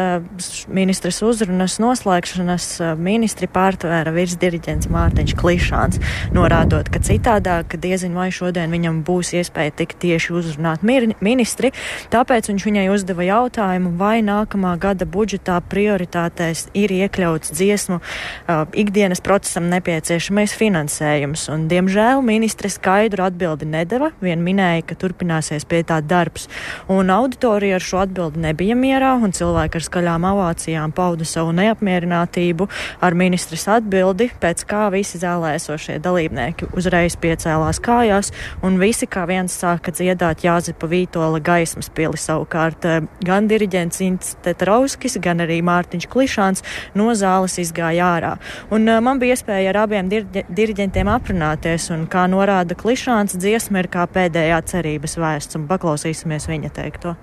ministras 0.68 1.22
uzrunas 1.24 1.78
noslēgšanas 1.80 2.66
ministri 3.00 3.48
pārtvēra 3.48 4.12
virsdiriģents 4.12 4.90
Mārtiņš 4.92 5.36
Klišāns, 5.40 6.02
norādot, 6.36 6.90
ka 6.92 7.00
citādāk, 7.00 7.78
diezin 7.80 8.12
vai 8.12 8.28
šodien 8.28 8.68
viņam 8.68 9.00
būs 9.08 9.32
iespēja 9.40 9.72
tik 9.80 9.96
tieši 10.04 10.36
uzrunāt 10.36 10.84
ministri, 10.84 11.72
tāpēc 12.12 12.52
viņš 12.52 12.68
viņai 12.68 12.84
uzdeva 12.92 13.24
jautājumu, 13.30 13.94
vai 13.96 14.18
nākamā 14.20 14.74
gada 14.84 15.08
budžetā 15.08 15.62
prioritātēs 15.72 16.68
ir 16.76 16.92
iekļauts 17.00 17.56
dziesmu 17.56 18.02
uh, 18.02 18.68
ikdienas 18.76 19.24
procesam 19.24 19.72
nepieciešamais 19.72 20.52
finansējums 20.60 21.21
finansējums, 21.22 21.48
un, 21.52 21.68
diemžēl, 21.68 22.22
ministre 22.22 22.68
skaidru 22.68 23.24
atbildi 23.24 23.66
nedeva, 23.66 24.12
vien 24.20 24.42
minēja, 24.42 24.82
ka 24.86 24.94
turpināsies 24.94 25.64
pie 25.64 25.82
tā 25.84 26.00
darbs. 26.02 26.48
Un 26.88 27.10
auditorija 27.10 27.76
ar 27.76 27.82
šo 27.82 28.02
atbildi 28.02 28.40
nebija 28.40 28.74
mierā, 28.74 29.14
un 29.22 29.32
cilvēki 29.32 29.78
ar 29.78 29.86
skaļām 29.86 30.24
avācijām 30.24 30.92
pauda 30.92 31.24
savu 31.24 31.52
neapmierinātību 31.52 32.68
ar 33.00 33.14
ministres 33.14 33.66
atbildi, 33.68 34.30
pēc 34.40 34.64
kā 34.66 34.90
visi 34.92 35.18
zālē 35.18 35.56
esošie 35.56 35.98
dalībnieki 36.02 36.72
uzreiz 36.76 37.16
piecēlās 37.16 37.80
kājās, 37.82 38.32
un 38.62 38.78
visi 38.80 39.06
kā 39.06 39.26
viens 39.26 39.52
sāka 39.52 39.92
dziedāt 39.92 40.44
Jāzepa 40.44 40.88
Vītola 40.88 41.40
gaismas 41.42 41.90
pili 41.92 42.18
savukārt 42.18 42.86
gan 43.22 43.48
diriģents 43.48 44.02
Ints 44.02 44.36
Tetrauskis, 44.42 45.18
gan 45.22 45.42
arī 45.44 45.60
Mārtiņš 45.62 46.08
Klišāns 46.10 46.64
no 46.98 47.12
zāles 47.14 47.58
izgāja 47.62 48.12
ārā. 48.16 48.34
Un 48.72 48.88
man 49.04 49.20
bija 49.22 49.36
iespēja 49.36 49.72
ar 49.72 49.82
abiem 49.84 50.08
diriģentiem 50.10 51.11
aprunāties, 51.14 51.90
un 51.94 52.06
kā 52.10 52.24
norāda 52.30 52.76
Klišāns, 52.78 53.36
dziesma 53.40 53.82
ir 53.82 53.90
kā 53.92 54.06
pēdējā 54.10 54.62
cerības 54.72 55.18
vēsts, 55.20 55.58
un 55.58 55.68
paklausīsimies 55.70 56.48
viņa 56.50 56.72
teikto. 56.78 57.16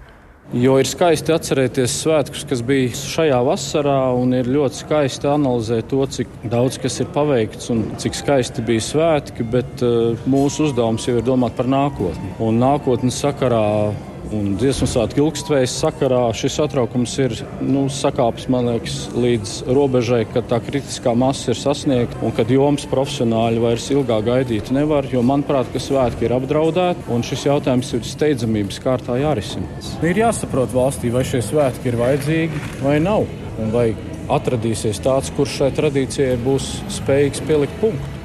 Jo 0.50 0.80
ir 0.82 0.88
skaisti 0.90 1.30
atcerēties 1.30 1.94
svētkus, 2.02 2.42
kas 2.50 2.64
bija 2.66 2.90
šajā 2.98 3.38
vasarā, 3.46 4.00
un 4.18 4.34
ir 4.34 4.48
ļoti 4.50 4.80
skaisti 4.80 5.30
analizēt 5.30 5.92
to, 5.92 6.02
cik 6.10 6.32
daudz 6.50 6.80
kas 6.82 6.98
ir 7.04 7.12
paveikts 7.14 7.70
un 7.70 7.84
cik 8.02 8.18
skaisti 8.18 8.66
bija 8.66 8.82
svētki. 8.82 9.46
Bet 9.46 9.84
uh, 9.86 10.18
mūsu 10.26 10.66
uzdevums 10.66 11.06
jau 11.06 11.20
ir 11.20 11.28
domāt 11.28 11.54
par 11.54 11.70
nākotni. 11.70 12.34
Un 12.42 12.58
nākotnes 12.64 13.22
sakarā 13.22 13.62
Un 14.30 14.52
dziesmu 14.62 14.86
svētku 14.86 15.24
ilgstvējas 15.24 15.74
sakarā 15.82 16.20
šis 16.38 16.60
satraukums 16.60 17.16
ir 17.18 17.34
nu, 17.66 17.88
sakāpis 17.90 18.46
liekas, 18.46 18.98
līdz 19.18 19.54
robežai, 19.74 20.20
kad 20.30 20.46
tā 20.52 20.60
kritiskā 20.62 21.16
masa 21.18 21.50
ir 21.50 21.58
sasniegta 21.58 22.22
un 22.22 22.36
kad 22.38 22.52
jomas 22.54 22.86
profesionāļi 22.92 23.64
vairs 23.64 23.88
ilgāk 23.90 24.28
gaidīt 24.28 24.70
nevar. 24.76 25.08
Jo 25.10 25.24
manuprāt, 25.26 25.72
ka 25.74 25.82
svētki 25.82 26.28
ir 26.28 26.36
apdraudēti 26.38 27.10
un 27.10 27.26
šis 27.26 27.48
jautājums 27.50 27.90
ir 27.98 28.06
steidzamības 28.06 28.78
kārtā 28.86 29.18
jārisina. 29.18 29.66
Ir 30.06 30.22
jāsaprot 30.22 30.78
valstī, 30.78 31.10
vai 31.10 31.26
šie 31.26 31.42
svētki 31.50 31.90
ir 31.90 31.98
vajadzīgi 31.98 32.64
vai 32.86 33.00
nav. 33.02 33.26
Vai 33.74 33.88
atradīsies 34.30 35.02
tāds, 35.02 35.34
kurš 35.34 35.58
šai 35.64 35.74
tradīcijai 35.82 36.38
būs 36.46 36.70
spējīgs 37.00 37.46
pielikt 37.50 37.82
punktu. 37.82 38.19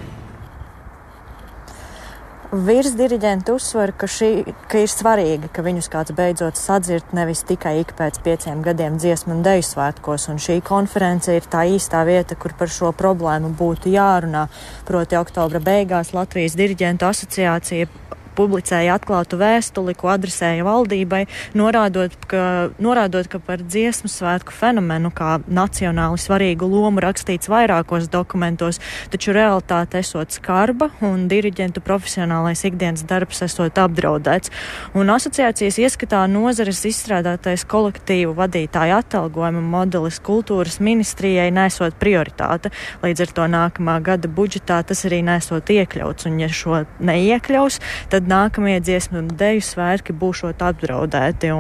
Virsdiriģenti 2.55 3.51
uzsver, 3.51 3.91
ka, 3.99 4.07
šī, 4.07 4.29
ka 4.71 4.79
ir 4.85 4.91
svarīgi, 4.93 5.49
ka 5.51 5.63
viņus 5.67 5.89
kāds 5.91 6.15
beidzot 6.15 6.55
sadzird 6.55 7.11
nevis 7.17 7.43
tikai 7.49 7.81
ik 7.81 7.95
pēc 7.99 8.21
pieciem 8.23 8.61
gadiem 8.63 8.95
dziesmu 9.01 9.35
un 9.35 9.41
deju 9.43 9.65
svētkos, 9.67 10.29
un 10.31 10.39
šī 10.39 10.61
konference 10.63 11.35
ir 11.35 11.49
tā 11.51 11.65
īstā 11.67 12.05
vieta, 12.07 12.39
kur 12.39 12.55
par 12.55 12.71
šo 12.71 12.93
problēmu 12.95 13.51
būtu 13.59 13.91
jārunā. 13.97 14.45
Proti, 14.87 15.19
oktobra 15.19 15.59
beigās 15.59 16.13
Latvijas 16.15 16.55
diriģentu 16.61 17.09
asociācija 17.11 17.91
publicēja 18.37 18.99
atklātu 18.99 19.39
vēstuli, 19.41 19.95
ko 19.99 20.11
adresēja 20.15 20.65
valdībai, 20.67 21.25
norādot, 21.59 22.17
ka, 22.31 22.71
norādot, 22.83 23.29
ka 23.31 23.41
par 23.43 23.63
dziesmu 23.63 24.11
svētku 24.11 24.55
fenomenu 24.55 25.13
kā 25.15 25.39
nacionāli 25.47 26.21
svarīgu 26.21 26.69
lomu 26.71 27.03
rakstīts 27.05 27.51
vairākos 27.53 28.09
dokumentos, 28.13 28.81
taču 29.13 29.35
realitāte 29.37 30.01
esot 30.03 30.35
skarba 30.35 30.91
un 31.05 31.27
diriģentu 31.31 31.83
profesionālais 31.85 32.65
ikdienas 32.67 33.05
darbs 33.09 33.43
esot 33.47 33.79
apdraudēts. 33.81 34.53
Un 34.99 35.13
asociācijas 35.15 35.79
ieskatā 35.83 36.25
nozares 36.31 36.85
izstrādātais 36.89 37.67
kolektīvu 37.69 38.35
vadītāju 38.39 38.99
atalgojuma 38.99 39.63
modelis 39.75 40.21
kultūras 40.25 40.81
ministrijai 40.85 41.51
nesot 41.55 41.97
prioritāte. 42.01 42.73
Līdz 43.05 43.27
ar 43.27 43.35
to 43.39 43.49
nākamā 43.51 43.99
gada 44.05 44.31
budžetā 44.31 44.81
tas 44.87 45.05
arī 45.09 45.23
nesot 45.27 45.71
iekļauts, 45.75 46.29
un 46.29 46.41
ja 46.43 46.51
šo 46.51 46.85
neiekļaus, 47.05 47.81
tad 48.13 48.24
tad 48.25 48.33
nākamie 48.33 48.81
dziesmu 48.81 49.21
un 49.21 49.29
deju 49.37 49.61
svētki 49.61 50.17
būšot 50.17 50.63
apdraudēti. 50.65 51.53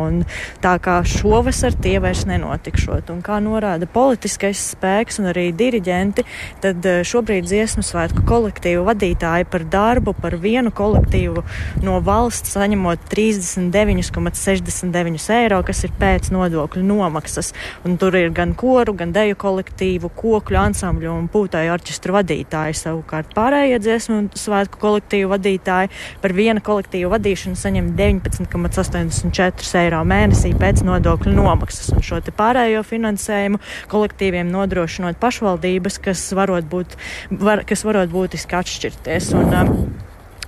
Tā 0.64 0.78
kā 0.80 1.04
šovasar 1.04 1.76
tie 1.76 2.00
vairs 2.00 2.24
nenotikšot. 2.26 3.10
Un 3.12 3.20
kā 3.24 3.40
norāda 3.44 3.86
politiskais 3.86 4.70
spēks 4.72 5.18
un 5.20 5.26
arī 5.32 5.52
diriģenti, 5.52 6.24
tad 6.64 6.86
eh, 6.86 7.04
šobrīd 7.04 7.44
dziesmu 7.44 7.82
svētku 7.84 8.24
kolektīvu 8.26 8.84
vadītāji 8.88 9.44
par 9.50 9.64
darbu, 9.68 10.14
par 10.16 10.36
vienu 10.40 10.70
kolektīvu 10.74 11.44
no 11.84 12.00
valsts 12.04 12.52
saņemot 12.56 12.98
39,69 13.12 15.30
eiro, 15.36 15.62
kas 15.66 15.84
ir 15.84 15.90
pēc 16.00 16.30
nodokļu 16.34 16.82
nomaksas. 16.86 17.52
Un 17.84 17.96
tur 18.00 18.12
ir 18.16 18.30
gan 18.34 18.54
koru, 18.56 18.92
gan 18.96 19.12
deju 19.12 19.36
kolektīvu, 19.40 20.10
kokļu 20.16 20.56
ansambļu 20.64 21.10
un 21.12 21.28
pūtāju 21.32 21.72
orķestru 21.76 22.12
vadītāji. 22.16 22.74
Savukārt 22.84 23.28
pārējie 23.36 23.78
dziesmu 23.82 24.14
un 24.22 24.26
svētku 24.38 24.76
kolektīvu 24.80 25.28
vadītāji 25.34 25.88
par 26.22 26.30
vienu 26.36 26.53
viena 26.54 26.62
kolektīva 26.62 27.16
vadīšana 27.16 27.58
saņem 27.58 27.90
19,84 27.98 29.80
eiro 29.80 30.02
mēnesī 30.06 30.52
pēc 30.54 30.84
nodokļu 30.86 31.34
nomaksas. 31.34 31.90
Un 31.94 32.04
šo 32.04 32.20
pārējo 32.30 32.84
finansējumu 32.86 33.58
kolektīviem 33.90 34.50
nodrošinot 34.52 35.18
pašvaldības, 35.18 35.98
kas 36.04 36.22
varot 36.36 36.64
būt, 36.70 36.94
var, 37.30 37.64
kas 37.66 37.82
varot 37.84 38.12
būtiski 38.12 38.54
atšķirties. 38.54 39.32
Un, 39.34 39.50
um, 39.50 39.72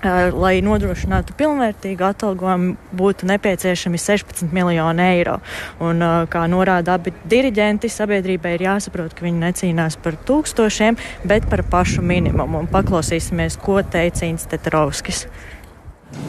uh, 0.04 0.30
lai 0.30 0.60
nodrošinātu 0.62 1.34
pilnvērtīgu 1.40 2.06
atalgojumu, 2.06 2.76
būtu 2.94 3.26
nepieciešami 3.26 3.98
16 3.98 4.54
miljoni 4.54 5.08
eiro. 5.16 5.40
Un, 5.82 5.98
uh, 5.98 6.28
kā 6.30 6.44
norāda 6.46 7.00
abi 7.00 7.14
diriģenti, 7.26 7.90
sabiedrībai 7.90 8.54
ir 8.54 8.68
jāsaprot, 8.68 9.16
ka 9.16 9.26
viņi 9.26 9.42
necīnās 9.42 9.98
par 9.98 10.20
tūkstošiem, 10.28 11.02
bet 11.26 11.50
par 11.50 11.66
pašu 11.66 12.06
minimumu. 12.06 12.62
Un 12.62 12.70
paklausīsimies, 12.70 13.58
ko 13.58 13.82
teica 13.82 14.30
Inns 14.30 14.46
Tetrovskis. 14.46 15.26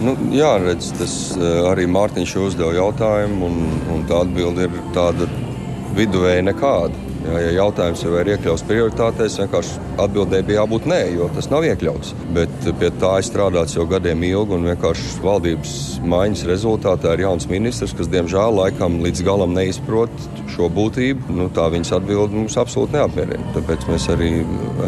Nu, 0.01 0.13
jā, 0.34 0.51
redz, 0.62 0.91
tas 0.98 1.13
eh, 1.38 1.60
arī 1.69 1.86
Mārtiņš 1.89 2.36
uzdeva 2.41 2.74
jautājumu, 2.77 3.50
un, 3.50 3.81
un 3.93 4.05
tā 4.10 4.24
atbilde 4.25 4.67
ir 4.67 4.79
tāda 4.96 5.27
viduvēja 5.98 6.46
nekāda. 6.50 7.07
Jā, 7.27 7.39
ja 7.43 7.50
jautājums 7.57 8.01
jau 8.05 8.13
ir 8.22 8.29
iekļauts 8.31 8.63
prioritātēs, 8.69 9.34
vienkārši 9.41 9.81
atbildēji 10.00 10.46
bija 10.48 10.62
jābūt 10.62 10.86
nē, 10.88 11.00
jo 11.17 11.27
tas 11.36 11.50
nav 11.51 11.65
iekļauts. 11.67 12.13
Bet 12.38 12.53
pie 12.79 12.91
tā 13.01 13.17
ir 13.19 13.27
strādāts 13.27 13.75
jau 13.75 13.84
gadiem 13.89 14.24
ilgi, 14.24 14.55
un 14.55 14.69
vienkārši 14.69 15.17
valdības 15.25 15.74
maiņas 16.07 16.46
rezultātā 16.48 17.17
ir 17.17 17.25
jauns 17.25 17.50
ministrs, 17.51 17.96
kas 17.98 18.07
diemžēl 18.13 18.55
laikam 18.62 19.01
līdz 19.03 19.25
galam 19.27 19.55
neizprot 19.57 20.13
šo 20.53 20.69
būtību. 20.74 21.36
Nu, 21.36 21.50
tā 21.53 21.67
viņas 21.74 21.91
atbilde 21.98 22.38
mums 22.38 22.55
absolūti 22.60 22.96
neapmierina. 22.96 23.51
Tāpēc 23.57 23.84
mēs 23.91 24.07
arī 24.13 24.31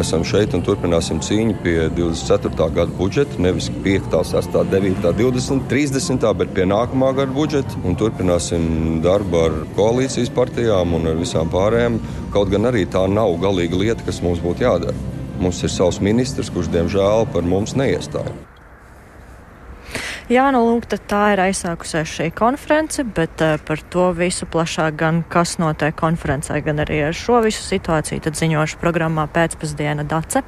esam 0.00 0.24
šeit 0.26 0.56
un 0.56 0.64
turpināsim 0.64 1.20
cīņu 1.24 1.58
pie 1.64 1.76
24. 1.98 2.70
gada 2.78 2.96
budžeta. 2.96 3.36
Nevis 3.44 3.68
5, 3.84 4.16
6, 4.32 4.56
9, 4.72 5.04
20, 5.20 5.68
30, 5.70 6.26
bet 6.40 6.56
pie 6.56 6.66
nākamā 6.72 7.12
gada 7.20 7.36
budžeta. 7.36 7.84
Un 7.84 8.00
turpināsim 8.00 8.64
darbu 9.04 9.44
ar 9.44 9.60
koalīcijas 9.76 10.32
partijām 10.34 10.96
un 10.96 11.12
ar 11.12 11.20
visām 11.20 11.52
pārējām. 11.52 12.00
Kaut 12.30 12.50
gan 12.52 12.68
arī 12.68 12.84
tā 12.86 13.00
nav 13.10 13.32
galīga 13.42 13.78
lieta, 13.80 14.04
kas 14.06 14.20
mums 14.22 14.38
būtu 14.44 14.62
jādara. 14.62 14.94
Mums 15.42 15.64
ir 15.66 15.72
savs 15.72 15.98
ministrs, 16.04 16.52
kurš 16.54 16.70
diemžēl 16.70 17.26
par 17.34 17.42
mums 17.42 17.74
neiestāja. 17.74 18.49
Jā, 20.30 20.44
nu 20.54 20.60
lūk, 20.62 20.84
tā 21.10 21.32
ir 21.34 21.40
aizsākusies 21.42 22.06
šī 22.06 22.28
konference, 22.38 23.02
bet 23.16 23.42
uh, 23.42 23.56
par 23.66 23.80
to 23.90 24.04
visu 24.14 24.46
plašāk 24.46 24.94
gan 25.00 25.16
kas 25.26 25.56
notiek 25.58 25.96
konferencē, 25.98 26.60
gan 26.62 26.78
arī 26.84 27.00
ar 27.08 27.16
šo 27.18 27.40
visu 27.42 27.64
situāciju, 27.66 28.22
tad 28.22 28.38
ziņošu 28.38 28.78
programmā 28.78 29.24
pēcpusdiena 29.34 30.04
Dace. 30.06 30.44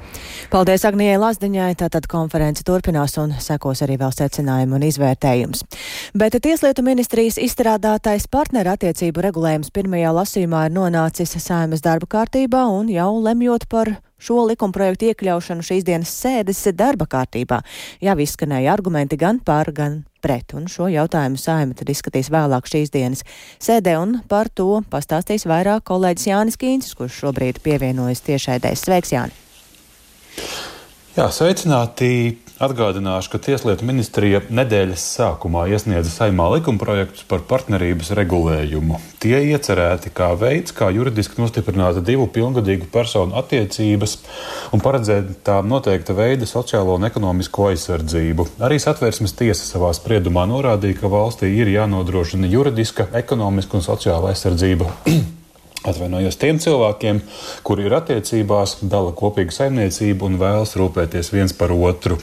Paldies 0.55 0.87
Agnijai 0.87 1.19
Lazdiņai, 1.19 1.73
tātad 1.81 2.07
konference 2.07 2.63
turpinās 2.63 3.19
un 3.19 3.35
sekos 3.43 3.83
arī 3.83 3.99
vēl 4.05 4.15
secinājumi 4.15 4.79
un 4.79 4.87
izvērtējums. 4.87 5.65
Bet 6.15 6.39
Tieslietu 6.39 6.87
ministrijas 6.87 7.41
izstrādātais 7.43 8.29
partnerattiecību 8.31 9.27
regulējums 9.27 9.75
pirmajā 9.75 10.15
lasījumā 10.15 10.69
ir 10.69 10.79
nonācis 10.79 11.35
saimas 11.43 11.83
darba 11.83 12.07
kārtībā 12.21 12.69
un 12.71 12.95
jau 12.95 13.11
lemjot 13.19 13.67
par 13.67 13.97
šo 14.23 14.47
likumprojektu 14.51 15.11
iekļaušanu 15.11 15.67
šīs 15.67 15.87
dienas 15.87 16.13
sēdes 16.23 16.63
darba 16.79 17.09
kārtībā. 17.11 17.61
Jau 18.03 18.17
izskanēja 18.23 18.73
argumenti 18.77 19.19
gan 19.21 19.41
par, 19.43 19.73
gan 19.75 20.03
pret, 20.23 20.55
un 20.55 20.69
šo 20.71 20.87
jautājumu 20.93 21.41
saima 21.41 21.75
tad 21.79 21.91
izskatīs 21.91 22.31
vēlāk 22.33 22.69
šīs 22.71 22.95
dienas 22.95 23.25
sēdē, 23.63 23.97
un 23.99 24.21
par 24.31 24.51
to 24.55 24.83
pastāstīs 24.93 25.49
vairāk 25.51 25.87
kolēģis 25.91 26.29
Jānis 26.31 26.61
Kīncis, 26.61 26.95
kurš 26.99 27.19
šobrīd 27.25 27.63
pievienojas 27.65 28.23
tiešēdēs. 28.29 28.87
Sveiks, 28.87 29.15
Jāni! 29.17 29.35
Jā, 31.13 31.27
sveicināti! 31.29 32.42
Atgādināšu, 32.63 33.33
ka 33.33 33.39
Tieslietu 33.43 33.83
ministrija 33.89 34.39
nedēļas 34.47 35.03
sākumā 35.17 35.65
iesniedza 35.75 36.13
saimā 36.13 36.45
likumprojektus 36.53 37.25
par 37.27 37.43
partnerības 37.51 38.13
regulējumu. 38.15 39.01
Tie 39.19 39.35
iecerēti 39.49 40.13
kā 40.15 40.29
veids, 40.39 40.71
kā 40.71 40.93
juridiski 40.95 41.43
nostiprināt 41.43 41.99
divu 42.07 42.29
pilngadīgu 42.31 42.87
personu 42.95 43.35
attiecības 43.43 44.15
un 44.71 44.85
paredzēt 44.85 45.35
tām 45.43 45.75
noteikta 45.75 46.15
veida 46.15 46.47
sociālo 46.47 46.95
un 47.01 47.11
ekonomisko 47.11 47.73
aizsardzību. 47.73 48.47
Arī 48.63 48.79
satversmes 48.79 49.35
tiesa 49.43 49.67
savā 49.67 49.91
spriedumā 49.99 50.47
norādīja, 50.47 51.01
ka 51.03 51.11
valstī 51.11 51.51
ir 51.59 51.75
jānodrošina 51.75 52.47
juridiska, 52.47 53.11
ekonomiska 53.25 53.81
un 53.81 53.89
sociāla 53.91 54.37
aizsardzība 54.37 54.93
Atvainojos 55.83 56.37
tiem 56.39 56.61
cilvēkiem, 56.63 57.19
kuri 57.67 57.89
ir 57.89 57.95
attiecībās, 57.97 58.77
dala 58.87 59.11
kopīgu 59.19 59.51
saimniecību 59.51 60.29
un 60.29 60.37
vēlas 60.39 60.77
rūpēties 60.79 61.33
viens 61.35 61.55
par 61.59 61.73
otru. 61.75 62.21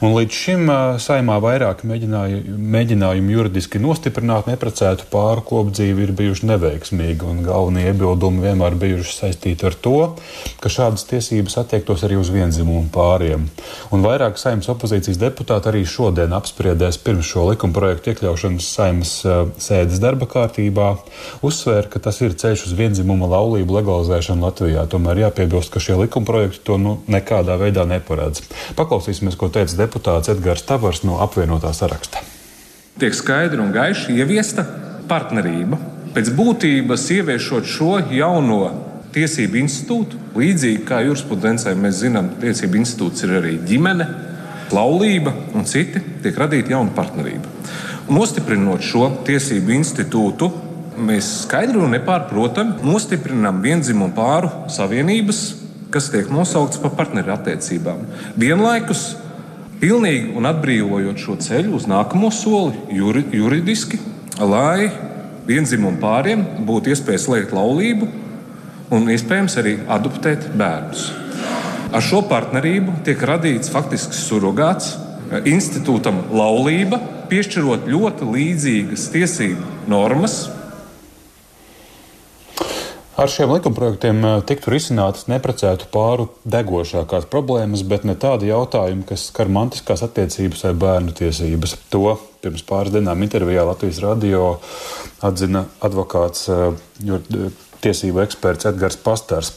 Un 0.00 0.14
līdz 0.16 0.32
šim 0.32 0.70
saimā 1.02 1.36
vairāk 1.44 1.82
mēģināju, 1.84 2.54
mēģinājumu 2.72 3.34
juridiski 3.34 3.82
nostiprināt 3.84 4.48
neprecētu 4.48 5.10
pāru 5.12 5.44
kopdzīvi 5.44 6.06
ir 6.06 6.14
bijuši 6.16 6.48
neveiksmīgi, 6.54 7.28
un 7.28 7.42
galvenie 7.44 7.84
iebildumi 7.90 8.46
vienmēr 8.46 8.78
bijuši 8.80 9.18
saistīti 9.18 9.68
ar 9.68 9.76
to, 9.76 9.98
ka 10.64 10.72
šādas 10.72 11.04
tiesības 11.12 11.58
attiektos 11.60 12.06
arī 12.08 12.16
uz 12.16 12.32
vienzimumu 12.32 12.88
pāriem. 12.96 13.44
Un 13.92 14.06
vairāk 14.06 14.40
saimnes 14.40 14.72
opozīcijas 14.72 15.20
deputāti 15.20 15.68
arī 15.68 15.84
šodien 15.84 16.32
apspriedēs 16.32 17.02
pirms 17.04 17.28
šo 17.28 17.44
likumprojektu 17.50 18.14
iekļaušanas 18.14 18.72
saimnes 18.72 19.14
sēdes 19.60 20.00
darba 20.00 20.30
kārtībā, 20.32 20.94
uzsvēra, 21.44 21.92
ka 21.92 22.00
tas 22.08 22.24
ir 22.24 22.40
ceļš 22.40 22.66
uz 22.70 22.76
vienzimumu 22.78 23.01
dzimumu 23.02 23.26
laulību 23.26 23.80
legalizēšanu 23.80 24.46
Latvijā. 24.46 24.86
Tomēr 24.90 25.24
jāpiebilst, 25.26 25.72
ka 25.74 25.82
šie 25.82 25.98
likumprojekti 26.04 26.62
to 26.66 26.78
nu, 26.78 26.94
nekādā 27.10 27.58
veidā 27.58 27.84
neparedz. 27.88 28.44
Paklausīsimies, 28.78 29.36
ko 29.38 29.50
teica 29.52 29.82
deputāts 29.82 30.30
Edgars 30.30 30.62
Tavars 30.68 31.02
no 31.02 31.18
apvienotā 31.24 31.74
saraksta. 31.74 32.22
Tiek 33.02 33.16
skaidri 33.16 33.58
un 33.62 33.74
gaiši 33.74 34.14
ieviesta 34.20 34.64
partnerība. 35.10 35.80
Pēc 36.12 36.30
būtības 36.36 37.08
ieviešot 37.16 37.68
šo 37.68 37.96
jauno 38.12 38.60
tiesību 39.12 39.58
institūtu, 39.64 40.18
līdzīgi 40.38 40.84
kā 40.88 41.02
jurisprudencē 41.08 41.72
mēs 41.76 42.02
zinām, 42.04 42.34
tiesību 42.40 42.78
institūts 42.80 43.24
ir 43.26 43.38
arī 43.40 43.56
ģimene, 43.66 44.06
laulība 44.72 45.32
un 45.56 45.66
citi, 45.68 46.00
tiek 46.22 46.36
radīta 46.38 46.76
jauna 46.76 46.92
partnerība. 46.96 47.50
Nostiprinot 48.12 48.84
šo 48.84 49.08
tiesību 49.26 49.74
institūtu, 49.78 50.48
Mēs 51.02 51.28
skaidri 51.42 51.80
un 51.82 51.90
nepārprotami 51.96 52.84
nostiprinām 52.86 53.58
vienzimumu 53.64 54.14
pāru 54.14 54.50
savienības, 54.70 55.40
kas 55.92 56.08
tiek 56.12 56.30
nosauktas 56.30 56.78
par 56.82 56.94
partnerattiecībām. 57.00 58.04
Vienlaikus 58.38 59.16
pilnīgi 59.82 60.30
un 60.38 60.46
atbrīvojot 60.46 61.18
šo 61.18 61.36
ceļu 61.42 61.74
uz 61.80 61.88
nākamo 61.90 62.30
soli 62.30 62.78
juri, 62.94 63.24
juridiski, 63.34 63.98
lai 64.38 64.92
vienzimumu 65.48 65.98
pāriem 66.02 66.46
būtu 66.68 66.94
iespēja 66.94 67.24
slēgt 67.24 67.56
laulību 67.56 68.06
un 68.94 69.10
iespējams 69.10 69.58
arī 69.58 69.76
adoptēt 69.90 70.52
bērnus. 70.54 71.08
Ar 71.92 72.04
šo 72.04 72.22
partnerību 72.30 73.00
tiek 73.04 73.26
radīts 73.26 73.72
faktisks 73.72 74.22
surrogāts 74.28 74.94
institūtam 75.48 76.28
laulība, 76.30 77.00
piešķirot 77.32 77.90
ļoti 77.90 78.32
līdzīgas 78.36 79.10
tiesību 79.12 79.90
normas 79.90 80.44
Ar 83.12 83.28
šiem 83.28 83.50
likumprojektiem 83.52 84.22
eh, 84.24 84.38
tiktu 84.48 84.72
risinātas 84.72 85.26
neprecētu 85.28 85.90
pāru 85.92 86.30
degošākās 86.48 87.26
problēmas, 87.32 87.82
bet 87.84 88.06
ne 88.08 88.14
tādi 88.16 88.48
jautājumi, 88.48 89.04
kas 89.08 89.26
skar 89.28 89.52
mantiskās 89.52 90.04
attiecības 90.06 90.64
vai 90.64 90.72
bērnu 90.84 91.12
tiesības. 91.18 91.76
To 91.92 92.14
pirms 92.42 92.64
pāris 92.64 92.94
dienām 92.94 93.20
intervijā 93.26 93.66
Latvijas 93.68 94.00
radio 94.00 94.54
atzina 95.28 95.66
advokāts 95.84 96.48
eh, 96.48 96.72
tiesību 97.82 98.22
eksperts 98.22 98.68
Edgars 98.70 98.98
Pastars. 99.02 99.50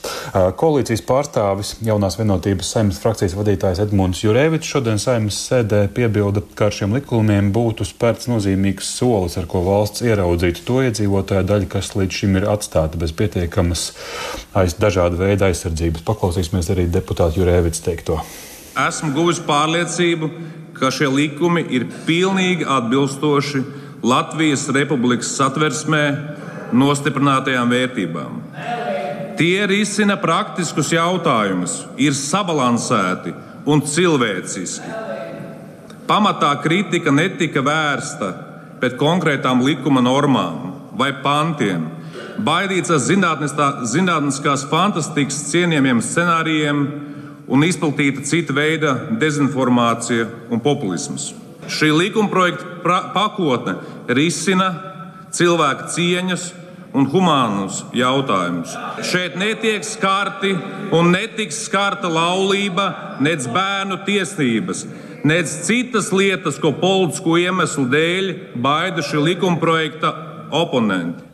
Koalīcijas 0.59 1.03
pārstāvis 1.05 1.75
jaunās 1.85 2.17
vienotības 2.19 2.71
saimnes 2.75 2.99
frakcijas 3.01 3.35
vadītājs 3.37 3.81
Edmunds 3.83 4.23
Jurēvičs 4.23 4.71
šodien 4.75 5.01
saimnes 5.01 5.37
sēdē 5.49 5.83
piebilda, 5.95 6.43
ka 6.57 6.69
ar 6.69 6.77
šiem 6.77 6.95
likumiem 6.97 7.51
būtu 7.55 7.87
spērts 7.87 8.29
nozīmīgs 8.31 8.89
solis, 8.97 9.37
ar 9.41 9.47
ko 9.51 9.61
valsts 9.67 10.05
ieraudzītu 10.05 10.65
to 10.65 10.81
iedzīvotāju 10.87 11.45
daļu, 11.51 11.69
kas 11.75 11.93
līdz 11.97 12.21
šim 12.21 12.39
ir 12.41 12.49
atstāta 12.51 12.99
bez 13.01 13.13
pietiekamas 13.15 13.87
aiz 14.57 14.77
dažāda 14.81 15.19
veida 15.21 15.51
aizsardzības. 15.51 16.05
Paklausīsimies 16.07 16.71
arī 16.73 16.89
deputāta 16.91 17.37
Jurēvičs 17.39 17.85
teikto. 17.85 18.19
Esmu 18.75 19.13
guvis 19.15 19.39
pārliecību, 19.45 20.29
ka 20.75 20.89
šie 20.91 21.07
likumi 21.07 21.63
ir 21.71 21.87
pilnīgi 22.07 22.65
atbilstoši 22.67 23.61
Latvijas 24.05 24.67
Republikas 24.75 25.31
satversmē 25.37 26.03
nostiprinātajām 26.73 27.69
vērtībām. 27.69 28.39
Tie 29.35 29.65
risina 29.67 30.15
praktiskus 30.17 30.93
jautājumus, 30.95 31.81
ir 31.99 32.15
sabalansēti 32.15 33.33
un 33.67 33.83
cilvēciski. 33.83 34.93
Pamatā 36.07 36.53
kritika 36.63 37.11
netika 37.11 37.63
vērsta 37.65 38.29
pret 38.79 38.95
konkrētām 38.99 39.63
likuma 39.65 40.03
normām 40.05 40.71
vai 40.95 41.09
pantiem, 41.23 41.89
baidīts 42.45 42.93
ar 42.93 43.01
zinātniskās 43.01 44.67
fantastikas 44.71 45.41
cienījamiem 45.49 46.01
scenārijiem 46.03 46.83
un 47.51 47.65
izplatīta 47.65 48.23
cita 48.25 48.55
veida 48.55 48.93
dezinformācija 49.19 50.27
un 50.53 50.61
populisms. 50.63 51.33
Šī 51.67 51.89
likuma 51.91 52.29
projekta 52.29 53.01
pakotne 53.13 53.79
risina 54.07 54.94
cilvēka 55.35 55.89
cieņas 55.95 56.45
un 56.95 57.09
humānus 57.11 57.81
jautājumus. 57.95 58.75
Šeit 59.03 59.35
netiek 59.39 59.83
skarti 59.83 60.53
un 60.95 61.11
netiks 61.11 61.65
skarta 61.67 62.09
laulība, 62.11 63.17
nec 63.23 63.47
bērnu 63.51 63.99
tiesības, 64.07 64.85
nec 65.27 65.51
citas 65.67 66.11
lietas, 66.15 66.59
ko 66.61 66.71
politisku 66.79 67.37
iemeslu 67.41 67.87
dēļ 67.91 68.33
baida 68.63 69.03
šī 69.05 69.23
likumprojekta 69.31 70.13
oponenti. 70.55 71.25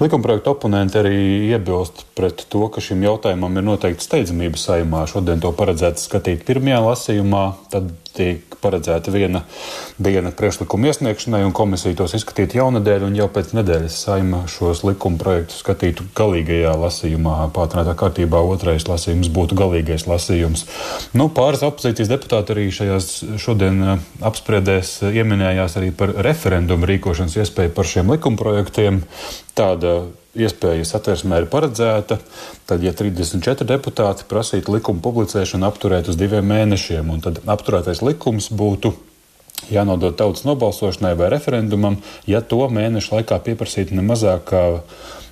Likumprojekta 0.00 0.50
oponenti 0.50 0.96
arī 0.98 1.16
iebilst 1.52 2.06
pret 2.16 2.42
to, 2.50 2.62
ka 2.72 2.82
šim 2.82 3.04
jautājumam 3.04 3.58
ir 3.60 3.66
noteikti 3.66 4.06
steidzamība 4.06 4.58
saimā. 4.58 5.04
Šodien 5.08 5.42
to 5.44 5.52
paredzēts 5.56 6.08
skatīt 6.08 6.42
pirmajā 6.48 6.80
lasījumā, 6.86 7.44
tad 7.72 7.92
tiek 8.16 8.56
paredzēta 8.60 9.12
viena 9.12 9.42
diena 10.00 10.32
priekšlikuma 10.36 10.90
iesniegšanai, 10.90 11.42
un 11.46 11.54
komisija 11.56 11.96
tos 11.98 12.14
izskatītu 12.18 12.60
jaunadēļ, 12.60 13.06
un 13.08 13.18
jau 13.18 13.28
pēc 13.32 13.54
nedēļas 13.56 13.98
saima 14.04 14.42
šos 14.50 14.82
likuma 14.86 15.20
projektus 15.20 15.62
skatītu 15.64 16.06
galīgajā 16.18 16.74
lasījumā. 16.80 17.36
Pātrinātā 17.56 17.96
kārtībā 17.98 18.42
otrais 18.52 18.86
lasījums 18.88 19.32
būtu 19.34 19.58
galīgais 19.58 20.06
lasījums. 20.10 20.66
Nu, 21.16 21.30
pāris 21.34 21.64
opozīcijas 21.66 22.12
deputāti 22.12 22.54
arī 22.54 22.68
šajās 22.74 23.10
šodien 23.40 23.82
eh, 23.82 24.08
apspriedēs 24.30 24.96
ieminējās 25.10 25.78
arī 25.80 25.92
par 25.96 26.14
referendumu 26.26 26.88
rīkošanas 26.90 27.38
iespēju 27.42 27.76
par 27.76 27.88
šiem 27.94 28.14
likumprojektiem. 28.16 29.04
Tāda 29.58 30.00
iespēja 30.40 30.86
satversmē 30.88 31.42
ir 31.42 31.46
paredzēta, 31.52 32.18
tad, 32.68 32.82
ja 32.84 32.94
34 32.96 33.66
deputāti 33.68 34.26
prasītu 34.30 34.76
likumu 34.76 35.02
publicēšanu 35.04 35.68
apturēt 35.68 36.10
uz 36.10 36.18
diviem 36.20 36.48
mēnešiem, 36.50 37.12
un 37.12 37.22
tad 37.24 37.40
apturētais 37.46 38.02
likums 38.06 38.50
būtu 38.50 38.94
jānodod 39.70 40.16
tautas 40.16 40.46
nobalsošanai 40.48 41.14
vai 41.18 41.30
referendumam, 41.32 42.00
ja 42.26 42.40
to 42.40 42.62
mēnešu 42.72 43.18
laikā 43.18 43.40
pieprasītu 43.44 43.98
ne 43.98 44.04
mazāk 44.06 44.46
kā 44.50 44.64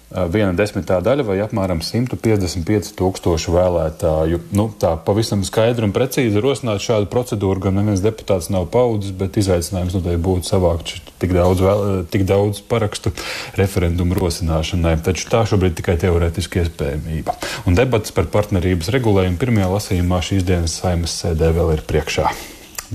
viena 0.09 0.55
desmitā 0.57 0.99
daļa 1.05 1.25
vai 1.29 1.37
apmēram 1.45 1.83
155 1.85 2.95
tūkstoši 2.97 3.53
vēlētāju. 3.53 4.41
Nu, 4.57 4.69
tā 4.81 4.95
pavisam 5.05 5.43
skaidri 5.45 5.85
un 5.85 5.93
precīzi 5.97 6.41
rosināt 6.41 6.81
šādu 6.85 7.11
procedūru, 7.13 7.67
gan 7.67 7.77
neviens 7.77 8.03
deputāts 8.05 8.49
nav 8.53 8.71
paudzis, 8.73 9.13
bet 9.19 9.37
izaicinājums 9.41 9.99
noteikti 9.99 10.23
būtu 10.25 10.49
savākt 10.49 10.95
tik 11.21 11.35
daudz, 11.37 11.61
vēl, 11.65 11.85
tik 12.09 12.25
daudz 12.29 12.63
parakstu 12.71 13.13
referendumu 13.59 14.17
rosināšanai. 14.19 14.97
Taču 15.05 15.29
tā 15.33 15.45
šobrīd 15.51 15.77
tikai 15.83 15.99
teorētiski 16.01 16.65
iespējamība. 16.65 17.37
Un 17.69 17.77
debats 17.79 18.15
par 18.17 18.31
partnerības 18.33 18.93
regulējumu 18.97 19.41
pirmajā 19.41 19.71
lasījumā 19.77 20.25
šīs 20.25 20.49
dienas 20.49 20.81
saimas 20.81 21.21
sēdē 21.21 21.53
vēl 21.61 21.77
ir 21.77 21.87
priekšā. 21.89 22.33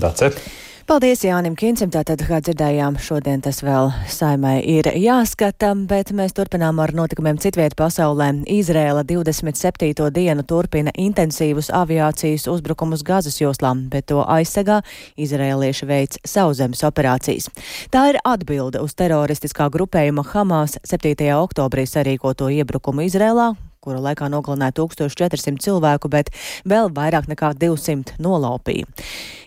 Dacet! 0.00 0.42
Paldies 0.84 1.22
Jānim 1.24 1.54
Kincim. 1.56 1.88
Tātad, 1.88 2.20
kā 2.28 2.42
dzirdējām, 2.44 2.98
šodien 3.00 3.40
tas 3.40 3.62
vēl 3.64 3.88
saimai 4.12 4.58
ir 4.68 4.90
jāskata, 5.00 5.70
bet 5.88 6.12
mēs 6.12 6.36
turpinām 6.36 6.76
ar 6.84 6.92
notikumiem 6.92 7.40
citviet 7.40 7.72
pasaulē. 7.78 8.28
Izrēla 8.52 9.00
27. 9.08 10.10
dienu 10.12 10.44
turpina 10.44 10.92
intensīvus 10.92 11.72
aviācijas 11.72 12.44
uzbrukumus 12.52 13.00
Gazas 13.00 13.40
joslām, 13.40 13.86
bet 13.88 14.10
to 14.12 14.20
aizsegā 14.28 14.82
izrēlieši 15.16 15.88
veids 15.88 16.20
sauszemes 16.20 16.84
operācijas. 16.84 17.48
Tā 17.88 18.10
ir 18.12 18.20
atbilde 18.20 18.84
uz 18.84 18.92
teroristiskā 18.92 19.72
grupējuma 19.72 20.28
Hamas 20.34 20.76
7. 20.84 21.16
oktobrī 21.40 21.88
sarīkoto 21.88 22.52
iebrukumu 22.52 23.08
Izrēlā, 23.08 23.54
kura 23.84 24.00
laikā 24.04 24.30
nogalināja 24.32 24.78
1400 24.80 25.60
cilvēku, 25.64 26.10
bet 26.12 26.32
vēl 26.68 26.90
vairāk 26.94 27.28
nekā 27.30 27.52
200 27.60 28.18
nolaupīja. 28.24 28.88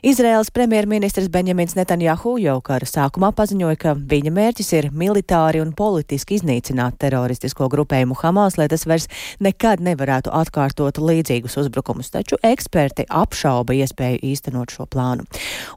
Izraels 0.07 0.51
premjerministrs 0.53 1.27
Benjamins 1.33 1.73
Netanjahu 1.75 2.35
jau 2.39 2.59
kara 2.61 2.85
sākumā 2.87 3.31
paziņoja, 3.35 3.79
ka 3.81 3.95
viņa 3.97 4.31
mērķis 4.33 4.69
ir 4.77 4.89
militāri 4.93 5.59
un 5.63 5.73
politiski 5.75 6.37
iznīcināt 6.37 6.99
teroristisko 7.01 7.67
grupējumu 7.73 8.15
Hamas, 8.21 8.59
lai 8.61 8.69
tas 8.71 8.85
vairs 8.87 9.09
nekad 9.43 9.81
nevarētu 9.83 10.31
atkārtot 10.31 11.01
līdzīgus 11.01 11.57
uzbrukumus, 11.63 12.13
taču 12.13 12.37
eksperti 12.45 13.07
apšauba 13.09 13.75
iespēju 13.81 14.21
īstenot 14.31 14.77
šo 14.77 14.85
plānu. 14.85 15.25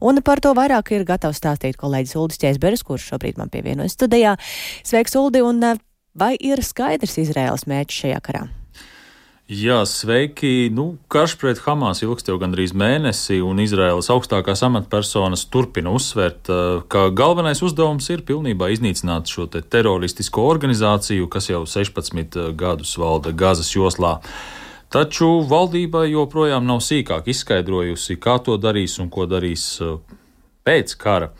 Un 0.04 0.20
par 0.22 0.44
to 0.44 0.52
vairāk 0.56 0.92
ir 0.94 1.08
gatavs 1.08 1.40
stāstīt 1.40 1.80
kolēģis 1.80 2.16
Uldis 2.20 2.44
Čēsberis, 2.44 2.84
kurš 2.86 3.14
šobrīd 3.14 3.40
man 3.40 3.50
pievienojas 3.52 3.96
studijā. 3.96 4.36
Sveiks, 4.84 5.16
Uldi! 5.16 5.42
Un 5.42 5.64
Vai 6.14 6.34
ir 6.42 6.58
skaidrs 6.66 7.20
Izraēlas 7.22 7.68
mērķis 7.70 8.02
šajā 8.02 8.22
karā? 8.24 8.46
Jā, 9.50 9.80
sveiki. 9.86 10.70
Nu, 10.70 10.92
karš 11.10 11.32
pret 11.40 11.58
Hamas 11.64 12.04
ilgst 12.04 12.28
jau 12.30 12.36
gandrīz 12.38 12.70
mēnesi, 12.70 13.40
un 13.42 13.58
Izraēlas 13.62 14.06
augstākās 14.14 14.62
amatpersonas 14.62 15.42
turpina 15.50 15.90
uzsvērt, 15.90 16.50
eh, 16.50 16.82
ka 16.86 17.08
galvenais 17.10 17.62
uzdevums 17.62 18.06
ir 18.10 18.22
pilnībā 18.22 18.70
iznīcināt 18.70 19.26
šo 19.26 19.48
te 19.50 19.60
teroristisko 19.60 20.46
organizāciju, 20.46 21.28
kas 21.28 21.50
jau 21.50 21.64
16 21.66 22.36
eh, 22.36 22.52
gadus 22.52 22.96
valda 22.96 23.32
Gazas 23.32 23.74
joslā. 23.74 24.20
Taču 24.90 25.42
valdība 25.46 26.06
joprojām 26.10 26.66
nav 26.66 26.78
sīkāk 26.78 27.26
izskaidrojusi, 27.26 28.18
kā 28.18 28.38
to 28.42 28.56
darīs 28.58 28.98
un 28.98 29.10
ko 29.10 29.26
darīs 29.26 29.80
eh, 29.82 29.98
pēc 30.66 30.94
kara. 31.00 31.30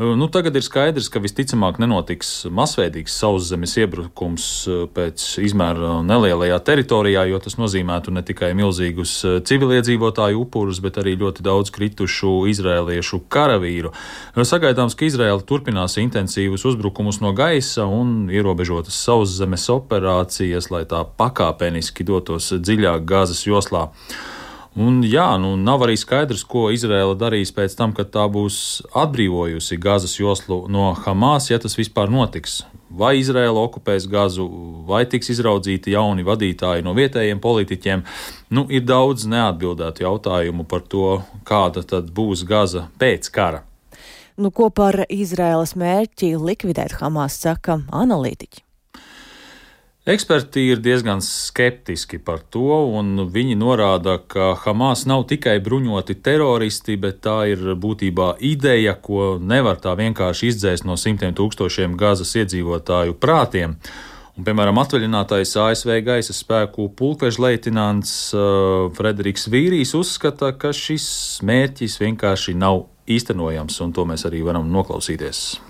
Nu, 0.00 0.30
tagad 0.32 0.56
ir 0.56 0.64
skaidrs, 0.64 1.10
ka 1.12 1.20
visticamāk 1.20 1.76
nenotiks 1.82 2.46
masveidīgs 2.56 3.18
sauszemes 3.20 3.74
iebrukums 3.82 4.46
uh, 4.70 4.86
pēc 4.88 5.24
izmēra 5.44 5.98
nelielajā 6.06 6.56
teritorijā, 6.64 7.26
jo 7.28 7.40
tas 7.44 7.58
nozīmētu 7.60 8.14
ne 8.16 8.24
tikai 8.24 8.54
milzīgus 8.56 9.12
uh, 9.28 9.36
civiliedzīvotāju 9.44 10.40
upurus, 10.46 10.80
bet 10.80 10.96
arī 11.02 11.18
ļoti 11.20 11.44
daudz 11.44 11.72
kritušu 11.76 12.32
izrēliešu 12.54 13.20
karavīru. 13.28 13.92
Sagaidāms, 14.40 14.96
ka 14.96 15.04
Izraela 15.10 15.44
turpinās 15.44 15.98
intensīvus 16.00 16.64
uzbrukumus 16.72 17.20
no 17.20 17.34
gaisa 17.36 17.84
un 17.84 18.30
ierobežotas 18.32 18.96
sauszemes 19.04 19.68
operācijas, 19.76 20.72
lai 20.72 20.86
tā 20.88 21.04
pakāpeniski 21.04 22.08
dotos 22.08 22.54
dziļāk 22.56 23.04
gāzes 23.04 23.44
joslā. 23.44 23.90
Un, 24.78 25.00
jā, 25.02 25.26
nu, 25.42 25.56
nav 25.58 25.82
arī 25.82 25.96
skaidrs, 25.98 26.44
ko 26.46 26.68
Izraela 26.70 27.16
darīs 27.18 27.50
pēc 27.50 27.74
tam, 27.74 27.90
kad 27.96 28.12
tā 28.14 28.28
būs 28.30 28.84
atbrīvojusi 28.94 29.78
Gazas 29.82 30.14
joslu 30.20 30.62
no 30.70 30.92
Hamas, 30.94 31.48
ja 31.50 31.58
tas 31.58 31.74
vispār 31.74 32.12
notiks. 32.12 32.60
Vai 32.90 33.16
Izraela 33.18 33.64
okupēs 33.66 34.06
Gazu, 34.10 34.46
vai 34.86 35.02
tiks 35.10 35.32
izraudzīti 35.34 35.94
jauni 35.94 36.22
vadītāji 36.26 36.86
no 36.86 36.94
vietējiem 36.94 37.42
politiķiem. 37.42 38.06
Nu, 38.54 38.66
ir 38.70 38.86
daudz 38.86 39.26
neatbildētu 39.30 40.06
jautājumu 40.06 40.66
par 40.70 40.86
to, 40.86 41.18
kāda 41.46 41.82
tad 41.82 42.14
būs 42.14 42.46
Gaza 42.46 42.86
pēc 42.98 43.30
kara. 43.34 43.64
Nu, 44.38 44.54
ko 44.54 44.70
par 44.70 45.02
Izraēlas 45.10 45.74
mērķi 45.78 46.36
likvidēt 46.38 47.00
Hamas 47.02 47.42
saka 47.42 47.82
analītiķi? 47.90 48.69
Eksperti 50.08 50.62
ir 50.72 50.78
diezgan 50.80 51.20
skeptiski 51.20 52.16
par 52.24 52.38
to, 52.48 52.86
un 52.96 53.26
viņi 53.28 53.58
norāda, 53.60 54.14
ka 54.16 54.54
Hamas 54.62 55.02
nav 55.04 55.26
tikai 55.28 55.58
bruņoti 55.60 56.16
teroristi, 56.24 56.96
bet 56.96 57.20
tā 57.26 57.42
ir 57.52 57.74
būtībā 57.76 58.30
ideja, 58.40 58.94
ko 58.96 59.36
nevar 59.36 59.76
tā 59.76 59.92
vienkārši 60.00 60.48
izdzēst 60.54 60.88
no 60.88 60.96
simtiem 60.96 61.36
tūkstošiem 61.36 62.00
gazas 62.00 62.32
iedzīvotāju 62.32 63.18
prātiem. 63.20 63.76
Un, 64.40 64.48
piemēram, 64.48 64.80
atvaļinātais 64.80 65.52
ASV 65.68 65.98
gaisa 66.06 66.32
spēku 66.32 66.88
pulkveža 66.96 67.44
leitnants 67.44 68.32
uh, 68.32 68.88
Frederiks 68.96 69.50
Vīrijs 69.52 69.92
uzskata, 70.00 70.54
ka 70.56 70.72
šis 70.72 71.10
mērķis 71.44 72.00
vienkārši 72.00 72.56
nav 72.56 72.86
īstenojams, 73.04 73.82
un 73.84 73.92
to 73.92 74.08
mēs 74.08 74.24
arī 74.24 74.40
varam 74.48 74.72
noklausīties. 74.72 75.60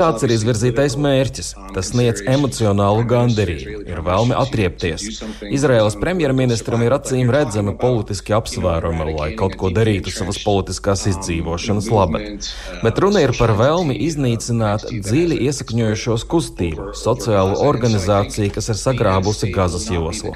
Tāds 0.00 0.24
ir 0.24 0.32
izvirzītais 0.34 0.96
mērķis. 1.00 1.50
Tas 1.74 1.90
sniedz 1.92 2.22
emocionālu 2.30 3.04
gandarījumu, 3.10 3.82
ir 3.90 4.00
vēlme 4.06 4.36
atriepties. 4.40 5.04
Izraēlas 5.44 5.98
premjerministram 6.00 6.82
ir 6.86 6.96
acīm 6.96 7.32
redzami 7.34 7.74
politiski 7.80 8.34
apsvērumi, 8.36 9.08
lai 9.18 9.28
kaut 9.38 9.58
ko 9.60 9.70
darītu 9.74 10.12
savas 10.14 10.40
politiskās 10.44 11.04
izdzīvošanas 11.12 11.90
labad. 11.92 12.48
Bet 12.82 13.02
runa 13.04 13.22
ir 13.24 13.34
par 13.38 13.52
vēlmi 13.58 13.98
iznīcināt 14.06 14.88
dziļi 14.90 15.40
iesakņojušos 15.48 16.26
kustību, 16.30 16.88
sociālu 16.98 17.60
organizāciju, 17.68 18.52
kas 18.56 18.72
ir 18.72 18.80
sagrābusi 18.80 19.52
Gazas 19.54 19.86
joslu. 19.92 20.34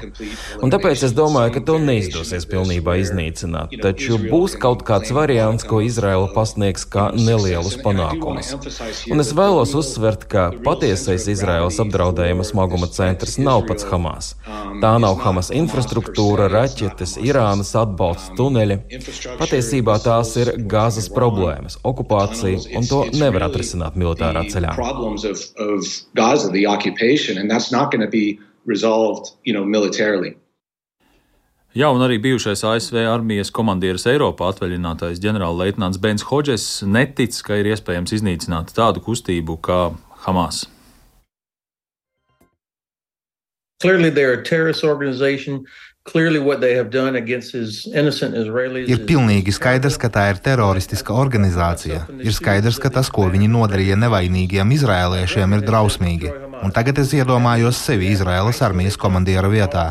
Un 0.61 0.73
tāpēc 0.73 1.07
es 1.09 1.17
domāju, 1.17 1.57
ka 1.57 1.65
to 1.65 1.79
neizdosies 1.81 2.47
pilnībā 2.49 2.99
iznīcināt, 3.01 3.75
taču 3.83 4.21
būs 4.29 4.57
kaut 4.61 4.85
kāds 4.87 5.08
kāds 5.09 5.15
variants, 5.15 5.63
ko 5.65 5.81
Izraela 5.81 6.29
pasniegs 6.33 6.85
kā 6.85 7.09
nelielus 7.15 7.77
panākumus. 7.81 8.53
Un 9.09 9.19
es 9.19 9.31
vēlos 9.33 9.73
uzsvert, 9.73 10.27
ka 10.29 10.51
patiesais 10.63 11.27
Izraēlas 11.27 11.79
apdraudējuma 11.81 12.45
smaguma 12.45 12.87
centrs 12.87 13.37
nav 13.39 13.65
pats 13.67 13.85
Hamas. 13.89 14.35
Tā 14.81 14.91
nav 15.01 15.17
Hamas 15.23 15.49
infrastruktūra, 15.49 16.49
raķetes, 16.51 17.17
Irānas 17.17 17.73
atbalsts, 17.75 18.33
tuneļi. 18.37 18.79
Patiesībā 19.39 19.97
tās 20.03 20.35
ir 20.37 20.53
gāzes 20.69 21.09
problēmas, 21.09 21.79
okupācija, 21.83 22.77
un 22.77 22.85
to 22.85 23.05
nevar 23.17 23.49
atrisināt 23.49 23.97
militārā 23.97 24.45
ceļā. 24.49 24.75
Resolved, 28.67 29.31
you 29.45 29.53
know, 29.53 29.63
militarily. 29.65 30.35
Jā, 31.77 31.91
un 31.93 32.01
arī 32.01 32.15
bijušais 32.17 32.63
ASV 32.65 32.95
armijas 33.05 33.51
komandieris 33.53 34.07
Eiropā 34.09 34.47
atvaļinātais 34.49 35.19
ģenerālleitnants 35.21 35.99
Bens 36.01 36.23
Hodžes 36.25 36.63
netic, 36.81 37.35
ka 37.45 37.59
ir 37.61 37.69
iespējams 37.69 38.15
iznīcināt 38.17 38.73
tādu 38.73 39.03
kustību 39.05 39.59
kā 39.61 39.77
Hamas. 40.25 40.63
Clearly, 43.79 44.09
they're 44.09 44.33
a 44.33 44.43
terrorist 44.43 44.83
organization 44.83 45.67
Ir 48.89 49.03
pilnīgi 49.09 49.53
skaidrs, 49.55 49.97
ka 50.01 50.09
tā 50.13 50.25
ir 50.33 50.41
teroristiska 50.43 51.13
organizācija. 51.13 52.03
Ir 52.19 52.35
skaidrs, 52.35 52.79
ka 52.81 52.91
tas, 52.93 53.11
ko 53.13 53.27
viņi 53.31 53.49
nodarīja 53.51 53.97
nevainīgiem 53.99 54.75
izrēliešiem, 54.77 55.57
ir 55.57 55.65
drausmīgi. 55.67 56.33
Un 56.59 56.73
tagad 56.75 56.99
es 56.99 57.13
iedomājos 57.15 57.79
sevi 57.79 58.09
Izraēlas 58.11 58.59
armijas 58.65 58.99
komandiera 58.99 59.47
vietā. 59.51 59.85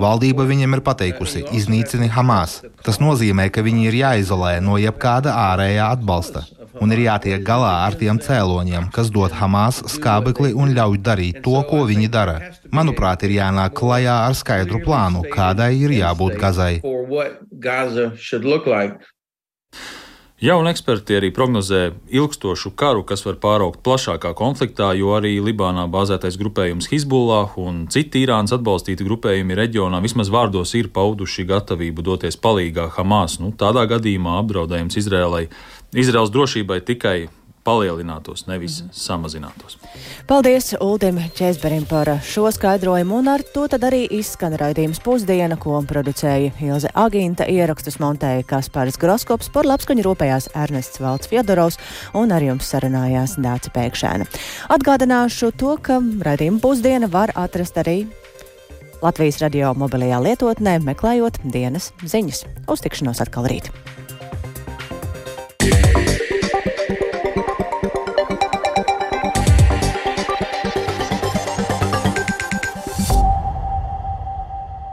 Valdība 0.00 0.46
viņiem 0.48 0.78
ir 0.78 0.84
pateikusi: 0.86 1.44
iznīcini 1.58 2.08
Hamas. 2.16 2.62
Tas 2.86 3.00
nozīmē, 3.02 3.50
ka 3.52 3.64
viņi 3.66 3.88
ir 3.90 4.00
jāizolē 4.00 4.56
no 4.64 4.80
jebkāda 4.80 5.36
ārējā 5.50 5.90
atbalsta 5.98 6.46
un 6.80 6.94
ir 6.94 7.04
jātiek 7.04 7.44
galā 7.46 7.72
ar 7.86 7.96
tiem 8.00 8.18
cēloņiem, 8.22 8.90
kas 8.94 9.10
dod 9.14 9.34
Hamas 9.38 9.82
skābekli 9.94 10.52
un 10.54 10.74
ļauj 10.76 11.00
darīt 11.06 11.40
to, 11.46 11.56
ko 11.70 11.84
viņi 11.88 12.10
dara. 12.10 12.36
Manuprāt, 12.74 13.26
ir 13.26 13.36
jānāk 13.38 13.76
klajā 13.78 14.20
ar 14.28 14.38
skaidru 14.38 14.82
plānu, 14.84 15.24
kādai 15.30 15.72
ir 15.78 15.94
jābūt 15.94 16.38
Gazai. 16.40 16.74
Jauni 20.44 20.68
eksperti 20.74 21.14
arī 21.16 21.28
prognozē 21.32 21.78
ilgstošu 22.12 22.74
karu, 22.76 23.04
kas 23.08 23.22
var 23.24 23.38
pāraukt 23.40 23.78
plašākā 23.86 24.34
konfliktā, 24.36 24.90
jo 24.98 25.14
arī 25.16 25.38
Libānā 25.40 25.86
bāzētais 25.88 26.36
grupējums 26.36 26.90
Hizbullah 26.90 27.54
un 27.62 27.84
citi 27.88 28.20
Irānas 28.26 28.52
atbalstīti 28.52 29.06
grupējumi 29.06 29.56
reģionā 29.56 30.02
vismaz 30.04 30.28
vārdos 30.34 30.74
ir 30.76 30.90
pauduši 30.92 31.46
gatavību 31.48 32.04
doties 32.04 32.36
palīgā 32.36 32.90
Hamas. 32.98 33.38
Nu, 33.40 33.54
tādā 33.56 33.86
gadījumā 33.94 34.36
apdraudējums 34.42 34.98
Izrēlai 35.00 35.46
Izraels 35.94 36.32
drošībai 36.34 36.80
tikai 36.82 37.28
palielinātos, 37.64 38.44
nevis 38.48 38.80
mm. 38.82 38.92
samazinātos. 38.92 39.78
Paldies 40.28 40.74
Uldim 40.82 41.20
Čēzberim 41.36 41.86
par 41.88 42.10
šo 42.26 42.50
skaidrojumu, 42.52 43.20
un 43.22 43.30
ar 43.32 43.44
to 43.54 43.64
tad 43.72 43.86
arī 43.88 44.02
izskan 44.18 44.56
raidījums 44.60 45.00
pusdiena, 45.04 45.56
ko 45.60 45.78
producēja 45.88 46.52
Ilze 46.64 46.92
Agīnta, 46.92 47.48
ierakstus 47.48 47.96
montēja 48.02 48.44
Kaspars 48.48 48.98
Groskops, 49.00 49.50
par 49.54 49.68
labskaņu 49.70 50.04
rūpējās 50.04 50.50
Ernests 50.52 51.00
Valds 51.00 51.30
Fjodorovs, 51.30 51.80
un 52.20 52.34
ar 52.36 52.44
jums 52.44 52.68
sarunājās 52.74 53.38
Dāca 53.40 53.72
Pēkšēna. 53.74 54.28
Atgādināšu 54.76 55.54
to, 55.60 55.78
ka 55.80 56.00
raidījumu 56.02 56.60
pusdiena 56.64 57.08
var 57.08 57.32
atrast 57.38 57.80
arī 57.80 58.02
Latvijas 59.04 59.40
radio 59.42 59.74
mobilajā 59.76 60.20
lietotnē, 60.24 60.78
meklējot 60.84 61.42
dienas 61.44 61.92
ziņas. 62.04 62.46
Uz 62.72 62.84
tikšanos 62.84 63.20
atkal 63.24 63.48
rīt! 63.52 63.72